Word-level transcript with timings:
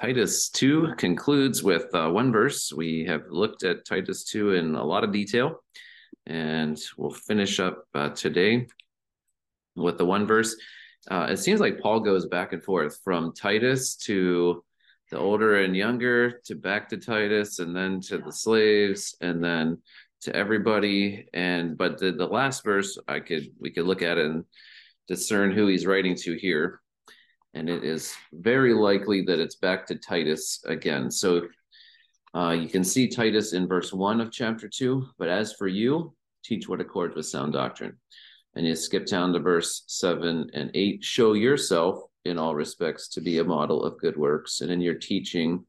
Titus 0.00 0.48
2 0.50 0.94
concludes 0.96 1.64
with 1.64 1.92
uh, 1.92 2.08
one 2.08 2.30
verse. 2.30 2.72
We 2.72 3.04
have 3.06 3.22
looked 3.30 3.64
at 3.64 3.84
Titus 3.84 4.22
2 4.24 4.52
in 4.52 4.76
a 4.76 4.84
lot 4.84 5.02
of 5.02 5.10
detail, 5.10 5.64
and 6.24 6.78
we'll 6.96 7.10
finish 7.10 7.58
up 7.58 7.84
uh, 7.96 8.10
today 8.10 8.68
with 9.74 9.98
the 9.98 10.04
one 10.04 10.24
verse. 10.24 10.54
Uh, 11.10 11.26
it 11.30 11.38
seems 11.38 11.58
like 11.58 11.80
Paul 11.80 11.98
goes 11.98 12.26
back 12.26 12.52
and 12.52 12.62
forth 12.62 13.00
from 13.02 13.32
Titus 13.32 13.96
to 13.96 14.62
the 15.10 15.18
older 15.18 15.64
and 15.64 15.74
younger 15.74 16.42
to 16.44 16.54
back 16.54 16.88
to 16.90 16.96
Titus 16.96 17.58
and 17.58 17.74
then 17.74 18.00
to 18.02 18.18
the 18.18 18.32
slaves 18.32 19.16
and 19.20 19.42
then 19.42 19.78
to 20.20 20.36
everybody. 20.36 21.26
And 21.34 21.76
but 21.76 21.98
the, 21.98 22.12
the 22.12 22.26
last 22.26 22.62
verse 22.62 22.98
I 23.08 23.18
could 23.18 23.48
we 23.58 23.72
could 23.72 23.86
look 23.86 24.02
at 24.02 24.18
and 24.18 24.44
discern 25.08 25.50
who 25.50 25.66
he's 25.66 25.86
writing 25.86 26.14
to 26.16 26.34
here 26.34 26.82
and 27.58 27.68
it 27.68 27.82
is 27.82 28.14
very 28.32 28.72
likely 28.72 29.22
that 29.22 29.40
it's 29.40 29.56
back 29.56 29.84
to 29.86 29.96
Titus 29.96 30.62
again. 30.64 31.10
So 31.10 31.48
uh, 32.32 32.50
you 32.50 32.68
can 32.68 32.84
see 32.84 33.08
Titus 33.08 33.52
in 33.52 33.66
verse 33.66 33.92
1 33.92 34.20
of 34.20 34.30
chapter 34.30 34.68
2. 34.68 35.04
But 35.18 35.28
as 35.28 35.54
for 35.54 35.66
you, 35.66 36.14
teach 36.44 36.68
what 36.68 36.80
accords 36.80 37.16
with 37.16 37.26
sound 37.26 37.54
doctrine. 37.54 37.96
And 38.54 38.64
you 38.64 38.76
skip 38.76 39.06
down 39.06 39.32
to 39.32 39.40
verse 39.40 39.82
7 39.88 40.50
and 40.54 40.70
8. 40.72 41.02
Show 41.02 41.32
yourself 41.32 42.00
in 42.24 42.38
all 42.38 42.54
respects 42.54 43.08
to 43.08 43.20
be 43.20 43.38
a 43.38 43.44
model 43.44 43.82
of 43.82 43.98
good 43.98 44.16
works, 44.16 44.60
and 44.60 44.70
in 44.70 44.80
your 44.80 44.94
teaching, 44.94 45.64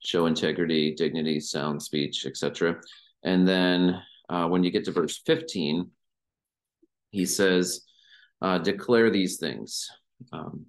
show 0.00 0.26
integrity, 0.26 0.94
dignity, 0.94 1.40
sound 1.40 1.82
speech, 1.82 2.26
etc. 2.26 2.76
And 3.22 3.48
then 3.48 4.02
uh, 4.28 4.48
when 4.48 4.64
you 4.64 4.70
get 4.70 4.84
to 4.84 4.92
verse 4.92 5.22
15, 5.24 5.90
he 7.10 7.24
says, 7.24 7.84
uh, 8.42 8.58
Declare 8.58 9.10
these 9.10 9.38
things. 9.38 9.88
Um, 10.32 10.66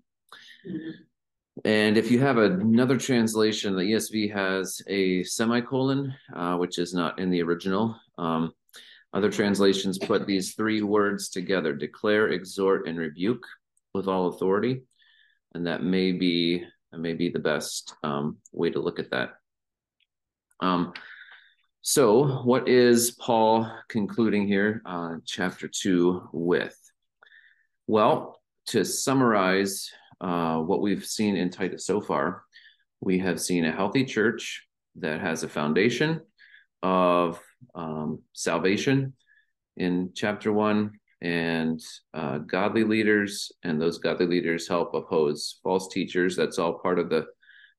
and 1.65 1.97
if 1.97 2.09
you 2.09 2.19
have 2.19 2.37
another 2.37 2.97
translation, 2.97 3.75
the 3.75 3.83
ESV 3.83 4.33
has 4.33 4.81
a 4.87 5.23
semicolon, 5.23 6.13
uh, 6.35 6.55
which 6.57 6.79
is 6.79 6.93
not 6.93 7.19
in 7.19 7.29
the 7.29 7.41
original. 7.41 7.95
Um, 8.17 8.53
other 9.13 9.29
translations 9.29 9.99
put 9.99 10.25
these 10.25 10.55
three 10.55 10.81
words 10.81 11.29
together 11.29 11.73
declare, 11.73 12.29
exhort, 12.29 12.87
and 12.87 12.97
rebuke 12.97 13.45
with 13.93 14.07
all 14.07 14.27
authority. 14.27 14.81
And 15.53 15.67
that 15.67 15.83
may 15.83 16.11
be, 16.11 16.65
that 16.91 16.97
may 16.97 17.13
be 17.13 17.29
the 17.29 17.39
best 17.39 17.93
um, 18.03 18.37
way 18.51 18.71
to 18.71 18.79
look 18.79 18.99
at 18.99 19.11
that. 19.11 19.35
Um, 20.59 20.93
so, 21.81 22.41
what 22.43 22.67
is 22.67 23.11
Paul 23.11 23.69
concluding 23.89 24.47
here, 24.47 24.81
uh, 24.85 25.17
chapter 25.25 25.67
2, 25.67 26.29
with? 26.31 26.75
Well, 27.85 28.41
to 28.67 28.85
summarize 28.85 29.91
uh, 30.23 30.57
what 30.59 30.81
we've 30.81 31.05
seen 31.05 31.35
in 31.35 31.49
Titus 31.49 31.85
so 31.85 31.99
far, 31.99 32.43
we 33.01 33.19
have 33.19 33.41
seen 33.41 33.65
a 33.65 33.71
healthy 33.71 34.05
church 34.05 34.65
that 34.95 35.19
has 35.19 35.43
a 35.43 35.49
foundation 35.49 36.21
of 36.81 37.39
um, 37.75 38.19
salvation 38.33 39.13
in 39.75 40.11
chapter 40.15 40.53
one 40.53 40.91
and 41.21 41.81
uh, 42.13 42.37
godly 42.37 42.83
leaders 42.83 43.51
and 43.63 43.81
those 43.81 43.97
godly 43.97 44.27
leaders 44.27 44.67
help 44.67 44.93
oppose 44.93 45.59
false 45.63 45.87
teachers. 45.89 46.35
That's 46.35 46.59
all 46.59 46.79
part 46.79 46.99
of 46.99 47.09
the 47.09 47.25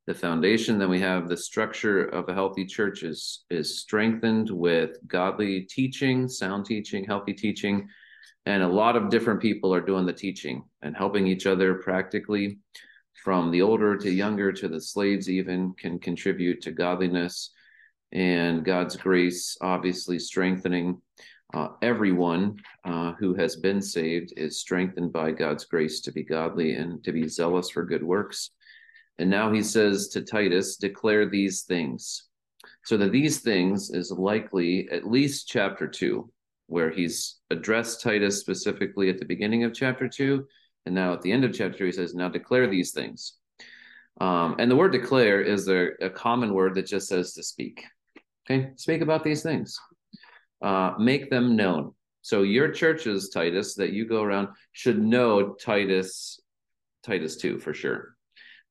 the 0.06 0.14
foundation. 0.14 0.78
Then 0.78 0.90
we 0.90 1.00
have 1.00 1.28
the 1.28 1.36
structure 1.36 2.04
of 2.04 2.28
a 2.28 2.34
healthy 2.34 2.66
church 2.66 3.02
is 3.02 3.44
is 3.48 3.80
strengthened 3.80 4.50
with 4.50 4.98
godly 5.06 5.62
teaching 5.62 6.28
sound 6.28 6.66
teaching 6.66 7.04
healthy 7.04 7.32
teaching 7.32 7.88
and 8.46 8.62
a 8.62 8.68
lot 8.68 8.96
of 8.96 9.10
different 9.10 9.40
people 9.40 9.74
are 9.74 9.80
doing 9.80 10.06
the 10.06 10.12
teaching 10.12 10.64
and 10.82 10.96
helping 10.96 11.26
each 11.26 11.46
other 11.46 11.74
practically 11.74 12.58
from 13.22 13.50
the 13.50 13.62
older 13.62 13.96
to 13.96 14.10
younger 14.10 14.52
to 14.52 14.68
the 14.68 14.80
slaves 14.80 15.30
even 15.30 15.72
can 15.78 15.98
contribute 15.98 16.60
to 16.60 16.70
godliness 16.70 17.50
and 18.12 18.64
god's 18.64 18.96
grace 18.96 19.56
obviously 19.60 20.18
strengthening 20.18 21.00
uh, 21.54 21.68
everyone 21.82 22.58
uh, 22.84 23.12
who 23.12 23.32
has 23.34 23.54
been 23.54 23.80
saved 23.80 24.32
is 24.36 24.58
strengthened 24.58 25.12
by 25.12 25.30
god's 25.30 25.64
grace 25.64 26.00
to 26.00 26.10
be 26.10 26.24
godly 26.24 26.74
and 26.74 27.02
to 27.04 27.12
be 27.12 27.28
zealous 27.28 27.70
for 27.70 27.84
good 27.84 28.02
works. 28.02 28.50
And 29.18 29.30
now 29.30 29.52
he 29.52 29.62
says 29.62 30.08
to 30.08 30.22
titus 30.22 30.76
declare 30.76 31.28
these 31.28 31.62
things. 31.62 32.24
So 32.84 32.96
that 32.96 33.12
these 33.12 33.40
things 33.40 33.90
is 33.90 34.10
likely 34.10 34.88
at 34.90 35.08
least 35.08 35.46
chapter 35.46 35.86
2 35.86 36.28
where 36.66 36.90
he's 36.90 37.36
addressed 37.50 38.02
Titus 38.02 38.40
specifically 38.40 39.10
at 39.10 39.18
the 39.18 39.24
beginning 39.24 39.64
of 39.64 39.74
chapter 39.74 40.08
two. 40.08 40.46
And 40.86 40.94
now 40.94 41.12
at 41.12 41.22
the 41.22 41.32
end 41.32 41.44
of 41.44 41.52
chapter 41.52 41.78
two, 41.78 41.84
he 41.86 41.92
says, 41.92 42.14
Now 42.14 42.28
declare 42.28 42.66
these 42.66 42.92
things. 42.92 43.34
Um, 44.20 44.56
and 44.58 44.70
the 44.70 44.76
word 44.76 44.92
declare 44.92 45.40
is 45.40 45.68
a, 45.68 45.88
a, 46.00 46.08
common 46.08 46.54
word 46.54 46.76
that 46.76 46.86
just 46.86 47.08
says 47.08 47.32
to 47.34 47.42
speak. 47.42 47.84
Okay, 48.46 48.70
speak 48.76 49.00
about 49.00 49.24
these 49.24 49.42
things, 49.42 49.76
uh, 50.62 50.92
make 50.98 51.30
them 51.30 51.56
known. 51.56 51.94
So 52.22 52.42
your 52.42 52.70
churches, 52.70 53.30
Titus, 53.30 53.74
that 53.74 53.92
you 53.92 54.06
go 54.06 54.22
around 54.22 54.48
should 54.72 55.02
know 55.02 55.54
Titus, 55.54 56.40
Titus 57.02 57.36
2 57.36 57.58
for 57.58 57.74
sure. 57.74 58.14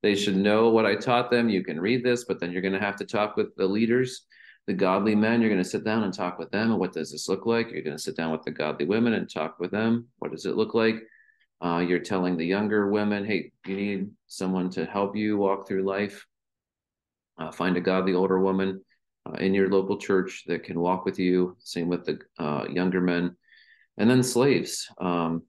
They 0.02 0.16
should 0.16 0.38
know 0.38 0.70
what 0.70 0.86
I 0.86 0.96
taught 0.96 1.30
them. 1.30 1.50
You 1.50 1.64
can 1.64 1.80
read 1.80 2.04
this, 2.04 2.24
but 2.24 2.40
then 2.40 2.52
you're 2.52 2.62
going 2.62 2.74
to 2.74 2.80
have 2.80 2.98
to 2.98 3.06
talk 3.06 3.36
with 3.36 3.56
the 3.56 3.66
leaders 3.66 4.26
the 4.68 4.74
godly 4.74 5.16
men, 5.16 5.42
you're 5.42 5.50
going 5.50 5.64
to 5.64 5.70
sit 5.70 5.84
down 5.84 6.04
and 6.04 6.14
talk 6.14 6.40
with 6.40 6.50
them. 6.52 6.72
And 6.72 6.80
what 6.80 6.94
does 6.94 7.12
this 7.12 7.28
look 7.28 7.46
like? 7.46 7.72
You're 7.72 7.84
going 7.84 7.98
to 7.98 8.02
sit 8.02 8.16
down 8.16 8.32
with 8.32 8.44
the 8.44 8.52
godly 8.52 8.86
women 8.86 9.14
and 9.14 9.30
talk 9.30 9.60
with 9.60 9.72
them. 9.72 10.08
What 10.20 10.32
does 10.32 10.46
it 10.46 10.56
look 10.56 10.74
like? 10.74 11.04
Uh, 11.62 11.80
you're 11.80 12.00
telling 12.00 12.38
the 12.38 12.46
younger 12.46 12.90
women, 12.90 13.26
hey, 13.26 13.52
you 13.66 13.76
need 13.76 14.10
someone 14.28 14.70
to 14.70 14.86
help 14.86 15.16
you 15.16 15.38
walk 15.38 15.68
through 15.68 15.84
life. 15.84 16.26
Uh, 17.38 17.52
find 17.52 17.78
a 17.78 17.82
godly 17.82 18.14
older 18.14 18.40
woman 18.40 18.82
uh, 19.26 19.34
in 19.34 19.54
your 19.54 19.70
local 19.70 19.98
church 19.98 20.44
that 20.48 20.64
can 20.64 20.80
walk 20.80 21.06
with 21.06 21.18
you. 21.20 21.56
Same 21.60 21.88
with 21.88 22.06
the 22.06 22.20
uh, 22.38 22.66
younger 22.70 23.02
men, 23.02 23.36
and 23.98 24.10
then 24.10 24.22
slaves. 24.22 24.88
Um, 25.00 25.44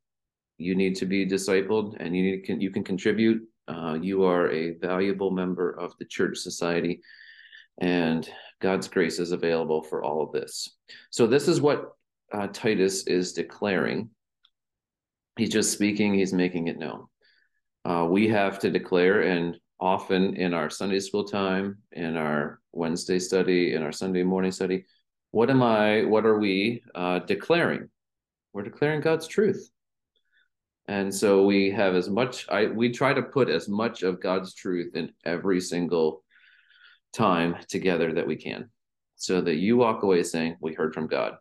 you 0.56 0.74
need 0.74 0.96
to 0.96 1.06
be 1.06 1.26
discipled, 1.26 1.96
and 1.98 2.16
you 2.16 2.22
need 2.22 2.44
can, 2.44 2.60
you 2.60 2.70
can 2.70 2.84
contribute. 2.84 3.42
Uh, 3.66 3.98
you 4.00 4.24
are 4.24 4.50
a 4.50 4.78
valuable 4.78 5.30
member 5.30 5.70
of 5.72 5.94
the 5.98 6.04
church 6.04 6.38
society, 6.38 7.00
and 7.78 8.28
God's 8.60 8.88
grace 8.88 9.18
is 9.18 9.32
available 9.32 9.82
for 9.82 10.02
all 10.02 10.22
of 10.22 10.32
this. 10.32 10.68
So, 11.10 11.26
this 11.26 11.48
is 11.48 11.60
what 11.60 11.92
uh, 12.32 12.48
Titus 12.48 13.06
is 13.06 13.32
declaring. 13.32 14.10
He's 15.36 15.50
just 15.50 15.72
speaking, 15.72 16.14
he's 16.14 16.32
making 16.32 16.68
it 16.68 16.78
known. 16.78 17.06
Uh, 17.84 18.06
we 18.08 18.28
have 18.28 18.58
to 18.60 18.70
declare, 18.70 19.22
and 19.22 19.56
often 19.80 20.36
in 20.36 20.54
our 20.54 20.70
Sunday 20.70 21.00
school 21.00 21.24
time, 21.24 21.78
in 21.92 22.16
our 22.16 22.60
Wednesday 22.72 23.18
study, 23.18 23.74
in 23.74 23.82
our 23.82 23.92
Sunday 23.92 24.22
morning 24.22 24.52
study, 24.52 24.86
what 25.32 25.50
am 25.50 25.62
I, 25.62 26.04
what 26.04 26.24
are 26.24 26.38
we 26.38 26.82
uh, 26.94 27.18
declaring? 27.20 27.88
We're 28.52 28.62
declaring 28.62 29.00
God's 29.00 29.26
truth. 29.26 29.68
And 30.86 31.14
so 31.14 31.44
we 31.44 31.70
have 31.70 31.94
as 31.94 32.08
much, 32.08 32.46
I 32.48 32.66
we 32.66 32.92
try 32.92 33.14
to 33.14 33.22
put 33.22 33.48
as 33.48 33.68
much 33.68 34.02
of 34.02 34.20
God's 34.20 34.54
truth 34.54 34.94
in 34.94 35.10
every 35.24 35.60
single 35.60 36.23
time 37.14 37.56
together 37.68 38.12
that 38.12 38.26
we 38.26 38.36
can 38.36 38.68
so 39.16 39.40
that 39.40 39.56
you 39.56 39.76
walk 39.76 40.02
away 40.02 40.22
saying, 40.22 40.56
We 40.60 40.74
heard 40.74 40.94
from 40.94 41.06
God. 41.06 41.34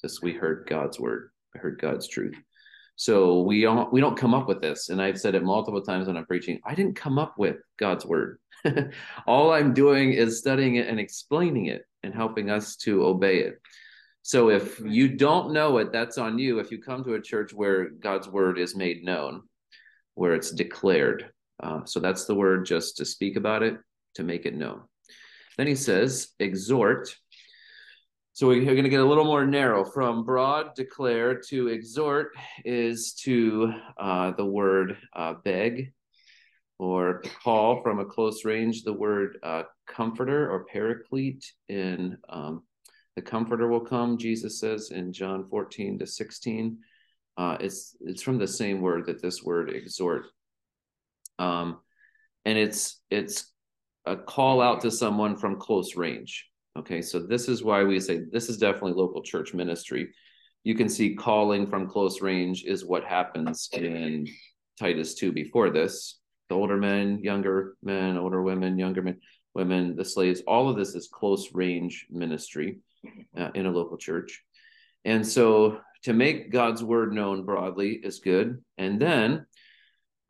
Just 0.00 0.22
we 0.22 0.32
heard 0.32 0.66
God's 0.68 0.98
word, 0.98 1.30
we 1.54 1.60
heard 1.60 1.80
God's 1.80 2.08
truth. 2.08 2.36
So 2.96 3.40
we 3.40 3.62
don't 3.62 3.92
we 3.92 4.00
don't 4.00 4.16
come 4.16 4.34
up 4.34 4.46
with 4.46 4.60
this. 4.60 4.90
And 4.90 5.00
I've 5.00 5.18
said 5.18 5.34
it 5.34 5.42
multiple 5.42 5.80
times 5.80 6.06
when 6.06 6.16
I'm 6.16 6.26
preaching. 6.26 6.60
I 6.64 6.74
didn't 6.74 6.96
come 6.96 7.18
up 7.18 7.34
with 7.38 7.56
God's 7.78 8.04
word. 8.04 8.38
All 9.26 9.52
I'm 9.52 9.72
doing 9.72 10.12
is 10.12 10.38
studying 10.38 10.76
it 10.76 10.86
and 10.86 11.00
explaining 11.00 11.66
it 11.66 11.86
and 12.02 12.14
helping 12.14 12.50
us 12.50 12.76
to 12.76 13.04
obey 13.04 13.38
it. 13.38 13.54
So 14.22 14.50
if 14.50 14.80
you 14.80 15.16
don't 15.16 15.52
know 15.52 15.78
it, 15.78 15.92
that's 15.92 16.18
on 16.18 16.38
you. 16.38 16.58
If 16.58 16.70
you 16.70 16.82
come 16.82 17.02
to 17.04 17.14
a 17.14 17.22
church 17.22 17.54
where 17.54 17.88
God's 17.88 18.28
word 18.28 18.58
is 18.58 18.76
made 18.76 19.02
known, 19.02 19.42
where 20.14 20.34
it's 20.34 20.50
declared. 20.50 21.30
Uh, 21.62 21.84
so 21.84 22.00
that's 22.00 22.26
the 22.26 22.34
word 22.34 22.66
just 22.66 22.98
to 22.98 23.04
speak 23.04 23.36
about 23.36 23.62
it, 23.62 23.78
to 24.14 24.22
make 24.22 24.46
it 24.46 24.54
known. 24.54 24.82
Then 25.56 25.66
he 25.66 25.74
says, 25.74 26.28
exhort. 26.38 27.14
So 28.32 28.46
we're 28.46 28.64
going 28.64 28.84
to 28.84 28.88
get 28.88 29.00
a 29.00 29.04
little 29.04 29.24
more 29.24 29.44
narrow. 29.44 29.84
From 29.84 30.24
broad, 30.24 30.74
declare 30.74 31.40
to 31.48 31.68
exhort 31.68 32.32
is 32.64 33.14
to 33.24 33.72
uh, 33.98 34.30
the 34.32 34.44
word 34.44 34.96
uh, 35.14 35.34
beg 35.44 35.92
or 36.78 37.22
call 37.44 37.82
from 37.82 37.98
a 37.98 38.04
close 38.06 38.44
range, 38.46 38.84
the 38.84 38.92
word 38.92 39.36
uh, 39.42 39.64
comforter 39.86 40.50
or 40.50 40.64
paraclete. 40.64 41.44
In 41.68 42.16
um, 42.30 42.62
the 43.16 43.22
comforter 43.22 43.68
will 43.68 43.84
come, 43.84 44.16
Jesus 44.16 44.60
says 44.60 44.90
in 44.90 45.12
John 45.12 45.46
14 45.50 45.98
to 45.98 46.06
16. 46.06 46.78
Uh, 47.36 47.58
it's 47.60 47.96
it's 48.00 48.22
from 48.22 48.38
the 48.38 48.48
same 48.48 48.80
word 48.80 49.06
that 49.06 49.20
this 49.20 49.42
word 49.42 49.70
exhort. 49.70 50.24
Um, 51.38 51.80
and 52.46 52.56
it's 52.56 53.00
it's 53.10 53.52
a 54.06 54.16
call 54.16 54.60
out 54.60 54.80
to 54.82 54.90
someone 54.90 55.36
from 55.36 55.58
close 55.58 55.96
range. 55.96 56.46
Okay, 56.78 57.02
so 57.02 57.18
this 57.18 57.48
is 57.48 57.62
why 57.62 57.84
we 57.84 58.00
say 58.00 58.20
this 58.30 58.48
is 58.48 58.58
definitely 58.58 58.92
local 58.92 59.22
church 59.22 59.54
ministry. 59.54 60.10
You 60.64 60.74
can 60.74 60.88
see 60.88 61.14
calling 61.14 61.66
from 61.66 61.88
close 61.88 62.20
range 62.20 62.64
is 62.64 62.84
what 62.84 63.04
happens 63.04 63.68
in 63.72 64.26
Titus 64.78 65.14
2 65.14 65.32
before 65.32 65.70
this. 65.70 66.18
the 66.48 66.54
older 66.54 66.76
men, 66.76 67.20
younger 67.22 67.76
men, 67.82 68.16
older 68.16 68.42
women, 68.42 68.78
younger 68.78 69.02
men, 69.02 69.20
women, 69.54 69.96
the 69.96 70.04
slaves. 70.04 70.42
All 70.46 70.68
of 70.68 70.76
this 70.76 70.94
is 70.94 71.08
close 71.08 71.52
range 71.52 72.06
ministry 72.10 72.78
uh, 73.36 73.50
in 73.54 73.66
a 73.66 73.70
local 73.70 73.96
church. 73.96 74.42
And 75.04 75.26
so 75.26 75.80
to 76.02 76.12
make 76.12 76.50
God's 76.50 76.82
word 76.82 77.12
known 77.12 77.44
broadly 77.44 77.92
is 77.92 78.20
good. 78.20 78.62
And 78.78 79.00
then 79.00 79.46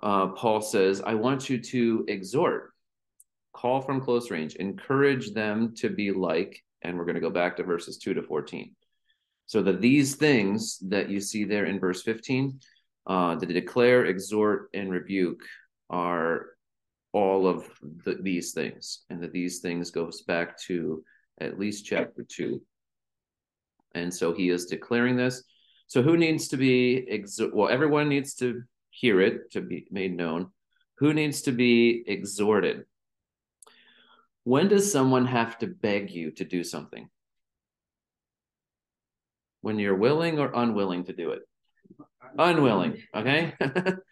uh, 0.02 0.28
Paul 0.28 0.60
says, 0.60 1.00
I 1.00 1.14
want 1.14 1.50
you 1.50 1.58
to 1.58 2.04
exhort, 2.08 2.69
call 3.52 3.80
from 3.80 4.00
close 4.00 4.30
range, 4.30 4.54
encourage 4.56 5.32
them 5.32 5.74
to 5.76 5.88
be 5.88 6.12
like, 6.12 6.62
and 6.82 6.96
we're 6.96 7.04
going 7.04 7.14
to 7.14 7.20
go 7.20 7.30
back 7.30 7.56
to 7.56 7.62
verses 7.62 7.98
2 7.98 8.14
to 8.14 8.22
14. 8.22 8.74
So 9.46 9.62
that 9.62 9.80
these 9.80 10.16
things 10.16 10.78
that 10.88 11.10
you 11.10 11.20
see 11.20 11.44
there 11.44 11.64
in 11.64 11.80
verse 11.80 12.02
15, 12.02 12.60
uh, 13.06 13.34
that 13.34 13.46
declare, 13.46 14.06
exhort, 14.06 14.68
and 14.74 14.90
rebuke 14.90 15.42
are 15.88 16.46
all 17.12 17.48
of 17.48 17.68
the, 18.04 18.18
these 18.20 18.52
things, 18.52 19.00
and 19.10 19.20
that 19.22 19.32
these 19.32 19.58
things 19.58 19.90
goes 19.90 20.22
back 20.22 20.56
to 20.58 21.02
at 21.40 21.58
least 21.58 21.84
chapter 21.84 22.24
2. 22.28 22.60
And 23.94 24.14
so 24.14 24.32
he 24.32 24.50
is 24.50 24.66
declaring 24.66 25.16
this. 25.16 25.42
So 25.88 26.02
who 26.02 26.16
needs 26.16 26.48
to 26.48 26.56
be 26.56 27.06
exo- 27.10 27.52
well? 27.52 27.68
Everyone 27.68 28.08
needs 28.08 28.34
to 28.34 28.62
hear 28.90 29.20
it 29.20 29.50
to 29.52 29.60
be 29.60 29.88
made 29.90 30.16
known. 30.16 30.50
Who 30.98 31.12
needs 31.12 31.42
to 31.42 31.52
be 31.52 32.04
exhorted? 32.06 32.84
When 34.50 34.66
does 34.66 34.90
someone 34.90 35.26
have 35.26 35.58
to 35.58 35.68
beg 35.68 36.10
you 36.10 36.32
to 36.32 36.44
do 36.44 36.64
something? 36.64 37.08
When 39.60 39.78
you're 39.78 39.94
willing 39.94 40.40
or 40.40 40.50
unwilling 40.52 41.04
to 41.04 41.12
do 41.12 41.30
it? 41.30 41.42
Unwilling, 42.36 43.00
okay? 43.14 43.54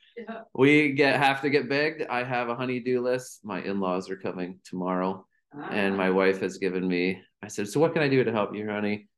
we 0.54 0.92
get 0.92 1.18
have 1.18 1.42
to 1.42 1.50
get 1.50 1.68
begged. 1.68 2.02
I 2.08 2.22
have 2.22 2.50
a 2.50 2.54
honeydew 2.54 3.00
list. 3.00 3.40
My 3.42 3.60
in-laws 3.60 4.10
are 4.10 4.16
coming 4.16 4.60
tomorrow, 4.62 5.26
and 5.72 5.96
my 5.96 6.10
wife 6.10 6.40
has 6.40 6.58
given 6.58 6.86
me. 6.86 7.20
I 7.42 7.48
said, 7.48 7.66
"So 7.66 7.80
what 7.80 7.92
can 7.92 8.02
I 8.02 8.08
do 8.08 8.22
to 8.22 8.30
help 8.30 8.54
you, 8.54 8.70
honey?" 8.70 9.08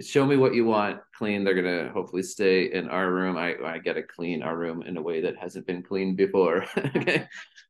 Show 0.00 0.26
me 0.26 0.36
what 0.36 0.54
you 0.54 0.64
want 0.64 1.00
clean. 1.16 1.44
They're 1.44 1.54
gonna 1.54 1.90
hopefully 1.92 2.22
stay 2.22 2.72
in 2.72 2.88
our 2.88 3.10
room. 3.10 3.36
I 3.36 3.54
i 3.64 3.78
gotta 3.78 4.02
clean 4.02 4.42
our 4.42 4.56
room 4.56 4.82
in 4.82 4.96
a 4.96 5.02
way 5.02 5.20
that 5.20 5.36
hasn't 5.36 5.66
been 5.66 5.82
cleaned 5.82 6.16
before 6.16 6.64
okay? 6.78 7.26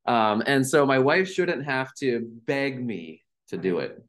Um 0.06 0.42
and 0.46 0.66
so 0.66 0.86
my 0.86 0.98
wife 0.98 1.30
shouldn't 1.30 1.64
have 1.64 1.92
to 2.00 2.26
beg 2.46 2.84
me 2.84 3.22
to 3.48 3.56
do 3.56 3.78
it. 3.78 4.02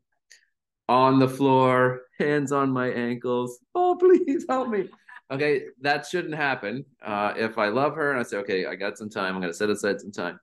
On 0.88 1.20
the 1.20 1.28
floor 1.28 2.02
hands 2.20 2.52
on 2.52 2.72
my 2.72 2.90
ankles. 2.90 3.60
Oh 3.74 3.96
please 4.00 4.46
help 4.48 4.70
me. 4.70 4.90
Okay 5.32 5.64
that 5.82 6.06
shouldn't 6.06 6.36
happen. 6.36 6.86
Uh 7.04 7.34
if 7.36 7.58
i 7.58 7.68
love 7.68 7.96
her 7.96 8.12
and 8.12 8.20
i 8.20 8.24
say 8.24 8.38
okay 8.38 8.66
i 8.66 8.76
got 8.76 8.98
some 8.98 9.10
time. 9.10 9.36
I'm 9.36 9.42
gonna 9.42 9.54
set 9.54 9.70
aside 9.70 10.00
some 10.00 10.12
time 10.12 10.40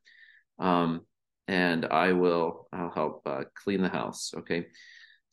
um 0.58 1.00
and 1.48 1.86
i 1.86 2.12
will 2.12 2.68
i'll 2.72 2.90
help 2.90 3.22
uh, 3.26 3.42
clean 3.54 3.82
the 3.82 3.88
house 3.88 4.32
okay 4.36 4.66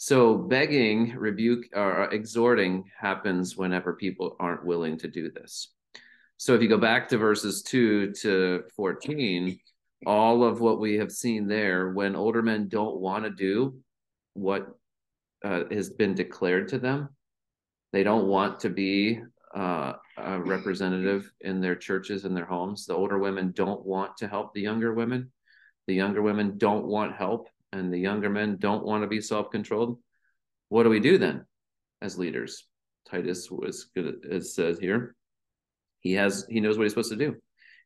so 0.02 0.38
begging, 0.38 1.14
rebuke, 1.18 1.66
or 1.76 2.06
exhorting 2.14 2.86
happens 2.98 3.58
whenever 3.58 3.92
people 3.92 4.38
aren't 4.40 4.66
willing 4.66 4.98
to 5.00 5.10
do 5.10 5.30
this. 5.30 5.74
So 6.38 6.56
if 6.56 6.62
you 6.62 6.70
go 6.70 6.78
back 6.78 7.10
to 7.10 7.18
verses 7.18 7.64
2 7.64 8.14
to 8.22 8.64
14, 8.78 9.60
all 10.06 10.46
of 10.46 10.62
what 10.62 10.80
we 10.80 10.96
have 11.00 11.12
seen 11.12 11.50
there, 11.50 11.90
when 11.90 12.16
older 12.16 12.42
men 12.42 12.70
don't 12.70 13.02
want 13.02 13.26
to 13.26 13.30
do 13.30 13.78
what 14.36 14.70
uh, 15.44 15.64
has 15.70 15.90
been 15.90 16.16
declared 16.16 16.70
to 16.70 16.80
them, 16.80 17.10
they 17.92 18.04
don't 18.04 18.28
want 18.28 18.62
to 18.62 18.70
be 18.70 19.20
uh, 19.54 19.94
a 20.18 20.40
representative 20.40 21.30
in 21.42 21.60
their 21.60 21.76
churches 21.76 22.24
and 22.24 22.38
their 22.38 22.46
homes. 22.46 22.86
The 22.86 22.96
older 22.96 23.20
women 23.20 23.52
don't 23.52 23.86
want 23.86 24.16
to 24.20 24.30
help 24.30 24.54
the 24.54 24.62
younger 24.62 24.94
women. 24.94 25.34
The 25.88 25.96
younger 25.96 26.22
women 26.22 26.58
don't 26.58 26.86
want 26.86 27.18
help 27.18 27.50
and 27.72 27.94
the 27.94 28.00
younger 28.00 28.30
men 28.30 28.58
don't 28.58 28.86
want 28.86 29.04
to 29.04 29.08
be 29.08 29.22
self-controlled, 29.22 30.00
what 30.70 30.84
do 30.84 30.90
we 30.90 31.00
do 31.00 31.18
then 31.18 31.46
as 32.02 32.18
leaders? 32.18 32.66
Titus 33.10 33.50
was 33.50 33.90
good 33.96 34.24
it 34.24 34.46
says 34.46 34.78
here. 34.80 35.16
He 36.02 36.14
has 36.14 36.46
he 36.50 36.60
knows 36.60 36.78
what 36.78 36.84
he's 36.84 36.92
supposed 36.92 37.12
to 37.12 37.18
do. 37.18 37.36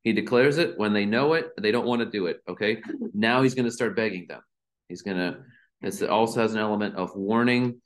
He 0.04 0.12
declares 0.12 0.58
it 0.58 0.78
when 0.78 0.92
they 0.92 1.06
know 1.06 1.34
it, 1.34 1.52
they 1.58 1.72
don't 1.72 1.88
want 1.88 2.02
to 2.02 2.10
do 2.10 2.28
it. 2.28 2.42
Okay. 2.48 2.82
Now 3.14 3.42
he's 3.42 3.56
going 3.56 3.66
to 3.66 3.72
start 3.72 3.96
begging 3.96 4.26
them. 4.28 4.42
He's 4.90 5.02
going 5.02 5.18
to, 5.18 5.38
it 5.82 6.10
also 6.10 6.42
has 6.42 6.54
an 6.54 6.60
element 6.60 6.96
of 6.96 7.16
warning 7.16 7.82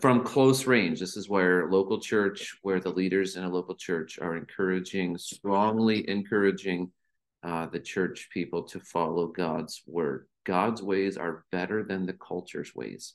from 0.00 0.24
close 0.24 0.66
range. 0.66 1.00
This 1.00 1.16
is 1.16 1.28
where 1.28 1.68
local 1.70 2.00
church, 2.00 2.56
where 2.62 2.80
the 2.80 2.90
leaders 2.90 3.36
in 3.36 3.44
a 3.44 3.48
local 3.48 3.74
church 3.74 4.18
are 4.20 4.36
encouraging, 4.36 5.18
strongly 5.18 6.08
encouraging 6.08 6.92
uh, 7.42 7.66
the 7.66 7.80
church 7.80 8.28
people 8.32 8.62
to 8.64 8.80
follow 8.80 9.26
God's 9.26 9.82
word. 9.86 10.28
God's 10.46 10.82
ways 10.82 11.16
are 11.16 11.44
better 11.50 11.82
than 11.82 12.06
the 12.06 12.14
culture's 12.14 12.74
ways. 12.74 13.14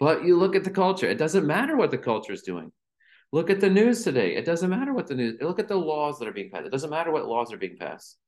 But 0.00 0.24
you 0.24 0.36
look 0.36 0.56
at 0.56 0.64
the 0.64 0.70
culture, 0.70 1.08
it 1.08 1.18
doesn't 1.18 1.46
matter 1.46 1.76
what 1.76 1.90
the 1.90 1.98
culture 1.98 2.32
is 2.32 2.42
doing. 2.42 2.72
Look 3.32 3.48
at 3.48 3.60
the 3.60 3.70
news 3.70 4.02
today. 4.02 4.36
It 4.36 4.44
doesn't 4.44 4.70
matter 4.70 4.92
what 4.92 5.06
the 5.06 5.14
news, 5.14 5.36
look 5.40 5.60
at 5.60 5.68
the 5.68 5.76
laws 5.76 6.18
that 6.18 6.28
are 6.28 6.32
being 6.32 6.50
passed. 6.50 6.66
It 6.66 6.72
doesn't 6.72 6.90
matter 6.90 7.10
what 7.12 7.26
laws 7.26 7.52
are 7.52 7.58
being 7.58 7.76
passed. 7.78 8.18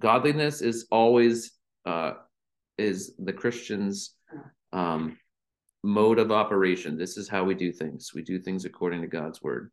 Godliness 0.00 0.62
is 0.62 0.86
always 0.90 1.52
uh, 1.84 2.12
is 2.76 3.14
the 3.18 3.32
Christian's 3.32 4.14
um, 4.72 5.18
mode 5.82 6.18
of 6.18 6.30
operation. 6.30 6.96
This 6.96 7.16
is 7.16 7.28
how 7.28 7.44
we 7.44 7.54
do 7.54 7.72
things. 7.72 8.12
We 8.14 8.22
do 8.22 8.38
things 8.38 8.64
according 8.64 9.02
to 9.02 9.08
God's 9.08 9.42
word. 9.42 9.70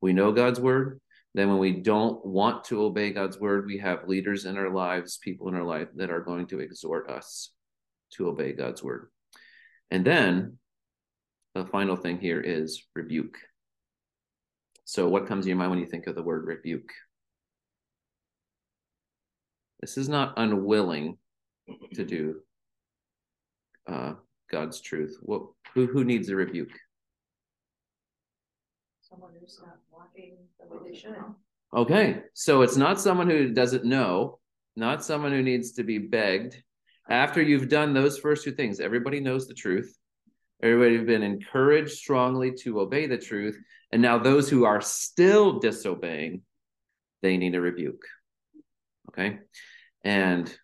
We 0.00 0.12
know 0.12 0.32
God's 0.32 0.60
word. 0.60 1.00
Then, 1.34 1.48
when 1.48 1.58
we 1.58 1.72
don't 1.72 2.24
want 2.24 2.64
to 2.64 2.82
obey 2.82 3.12
God's 3.12 3.38
word, 3.38 3.66
we 3.66 3.78
have 3.78 4.08
leaders 4.08 4.46
in 4.46 4.56
our 4.56 4.70
lives, 4.70 5.18
people 5.18 5.48
in 5.48 5.54
our 5.54 5.64
life 5.64 5.88
that 5.96 6.10
are 6.10 6.20
going 6.20 6.46
to 6.48 6.60
exhort 6.60 7.10
us 7.10 7.52
to 8.12 8.28
obey 8.28 8.52
God's 8.52 8.82
word. 8.82 9.10
And 9.90 10.04
then 10.04 10.58
the 11.54 11.64
final 11.66 11.96
thing 11.96 12.18
here 12.18 12.40
is 12.40 12.84
rebuke. 12.94 13.36
So, 14.84 15.08
what 15.08 15.26
comes 15.26 15.44
to 15.44 15.48
your 15.48 15.58
mind 15.58 15.70
when 15.70 15.80
you 15.80 15.86
think 15.86 16.06
of 16.06 16.14
the 16.14 16.22
word 16.22 16.46
rebuke? 16.46 16.90
This 19.80 19.96
is 19.98 20.08
not 20.08 20.34
unwilling 20.36 21.18
to 21.94 22.04
do 22.04 22.36
uh, 23.86 24.14
God's 24.50 24.80
truth. 24.80 25.16
What, 25.22 25.42
who, 25.74 25.86
who 25.86 26.04
needs 26.04 26.28
a 26.28 26.36
rebuke? 26.36 26.72
Someone 29.00 29.32
who's 29.38 29.60
not 29.64 29.76
walking 29.92 30.36
the 30.58 30.66
way 30.66 30.90
they 30.90 30.98
should. 30.98 31.16
Okay, 31.74 32.22
so 32.34 32.62
it's 32.62 32.76
not 32.76 33.00
someone 33.00 33.28
who 33.28 33.52
doesn't 33.52 33.84
know, 33.84 34.38
not 34.74 35.04
someone 35.04 35.32
who 35.32 35.42
needs 35.42 35.72
to 35.72 35.82
be 35.82 35.98
begged. 35.98 36.62
After 37.08 37.40
you've 37.40 37.68
done 37.68 37.94
those 37.94 38.18
first 38.18 38.44
two 38.44 38.52
things, 38.52 38.80
everybody 38.80 39.20
knows 39.20 39.46
the 39.46 39.54
truth. 39.54 39.96
Everybody 40.62 40.96
have 40.96 41.06
been 41.06 41.22
encouraged 41.22 41.92
strongly 41.92 42.52
to 42.62 42.80
obey 42.80 43.06
the 43.06 43.16
truth. 43.16 43.58
And 43.92 44.02
now 44.02 44.18
those 44.18 44.50
who 44.50 44.64
are 44.64 44.80
still 44.80 45.58
disobeying, 45.58 46.42
they 47.22 47.36
need 47.36 47.54
a 47.54 47.60
rebuke. 47.60 48.04
Okay. 49.08 49.38
And 50.04 50.54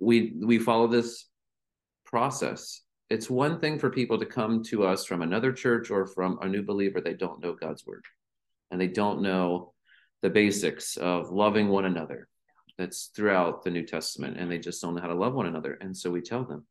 we 0.00 0.34
we 0.42 0.58
follow 0.58 0.88
this 0.88 1.28
process. 2.04 2.82
It's 3.08 3.30
one 3.30 3.60
thing 3.60 3.78
for 3.78 3.90
people 3.90 4.18
to 4.18 4.26
come 4.26 4.64
to 4.64 4.84
us 4.84 5.04
from 5.04 5.22
another 5.22 5.52
church 5.52 5.90
or 5.90 6.06
from 6.06 6.38
a 6.42 6.48
new 6.48 6.62
believer. 6.62 7.00
They 7.00 7.14
don't 7.14 7.40
know 7.40 7.54
God's 7.54 7.86
word 7.86 8.04
and 8.70 8.80
they 8.80 8.88
don't 8.88 9.22
know 9.22 9.72
the 10.22 10.30
basics 10.30 10.96
of 10.96 11.30
loving 11.30 11.68
one 11.68 11.84
another. 11.84 12.28
That's 12.78 13.10
throughout 13.14 13.64
the 13.64 13.70
New 13.70 13.84
Testament, 13.84 14.36
and 14.38 14.50
they 14.50 14.58
just 14.58 14.82
don't 14.82 14.94
know 14.94 15.00
how 15.00 15.08
to 15.08 15.14
love 15.14 15.34
one 15.34 15.46
another. 15.46 15.78
And 15.80 15.96
so 15.96 16.10
we 16.10 16.20
tell 16.20 16.44
them, 16.44 16.66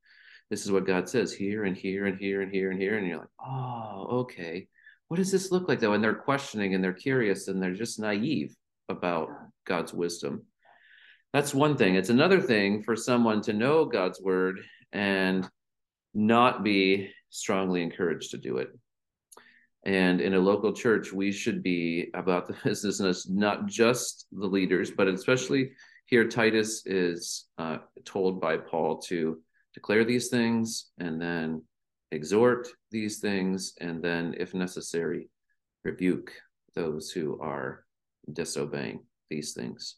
this 0.49 0.65
is 0.65 0.71
what 0.71 0.85
God 0.85 1.09
says 1.09 1.33
here 1.33 1.63
and 1.63 1.75
here 1.75 2.05
and 2.05 2.17
here 2.17 2.41
and 2.41 2.51
here 2.51 2.69
and 2.69 2.79
here. 2.79 2.97
And 2.97 3.07
you're 3.07 3.17
like, 3.17 3.27
oh, 3.43 4.07
okay. 4.21 4.67
What 5.07 5.17
does 5.17 5.31
this 5.31 5.51
look 5.51 5.67
like 5.67 5.79
though? 5.79 5.93
And 5.93 6.03
they're 6.03 6.13
questioning 6.13 6.75
and 6.75 6.83
they're 6.83 6.93
curious 6.93 7.47
and 7.47 7.61
they're 7.61 7.73
just 7.73 7.99
naive 7.99 8.55
about 8.89 9.29
God's 9.65 9.93
wisdom. 9.93 10.43
That's 11.33 11.53
one 11.53 11.77
thing. 11.77 11.95
It's 11.95 12.09
another 12.09 12.39
thing 12.39 12.83
for 12.83 12.95
someone 12.95 13.41
to 13.41 13.53
know 13.53 13.85
God's 13.85 14.21
word 14.21 14.61
and 14.91 15.49
not 16.13 16.63
be 16.63 17.11
strongly 17.29 17.81
encouraged 17.81 18.31
to 18.31 18.37
do 18.37 18.57
it. 18.57 18.69
And 19.83 20.21
in 20.21 20.33
a 20.33 20.39
local 20.39 20.73
church, 20.73 21.11
we 21.11 21.31
should 21.31 21.61
be 21.61 22.09
about 22.13 22.47
the 22.47 22.55
business, 22.63 23.27
not 23.29 23.65
just 23.67 24.27
the 24.31 24.47
leaders, 24.47 24.91
but 24.91 25.07
especially 25.07 25.71
here, 26.05 26.27
Titus 26.27 26.85
is 26.85 27.45
uh, 27.57 27.77
told 28.03 28.39
by 28.39 28.57
Paul 28.57 28.99
to 29.03 29.39
declare 29.73 30.05
these 30.05 30.29
things 30.29 30.91
and 30.99 31.19
then 31.19 31.63
exhort 32.11 32.67
these 32.91 33.19
things, 33.19 33.73
and 33.81 34.03
then, 34.03 34.35
if 34.37 34.53
necessary, 34.53 35.29
rebuke 35.83 36.31
those 36.75 37.09
who 37.09 37.39
are 37.41 37.85
disobeying 38.31 39.03
these 39.29 39.53
things. 39.53 39.95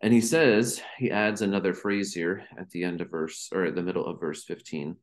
And 0.00 0.12
he 0.12 0.20
says, 0.20 0.80
he 0.98 1.10
adds 1.10 1.42
another 1.42 1.74
phrase 1.74 2.14
here 2.14 2.44
at 2.56 2.70
the 2.70 2.84
end 2.84 3.00
of 3.00 3.10
verse, 3.10 3.48
or 3.52 3.64
at 3.64 3.74
the 3.74 3.82
middle 3.82 4.06
of 4.06 4.20
verse 4.20 4.44
15. 4.44 4.96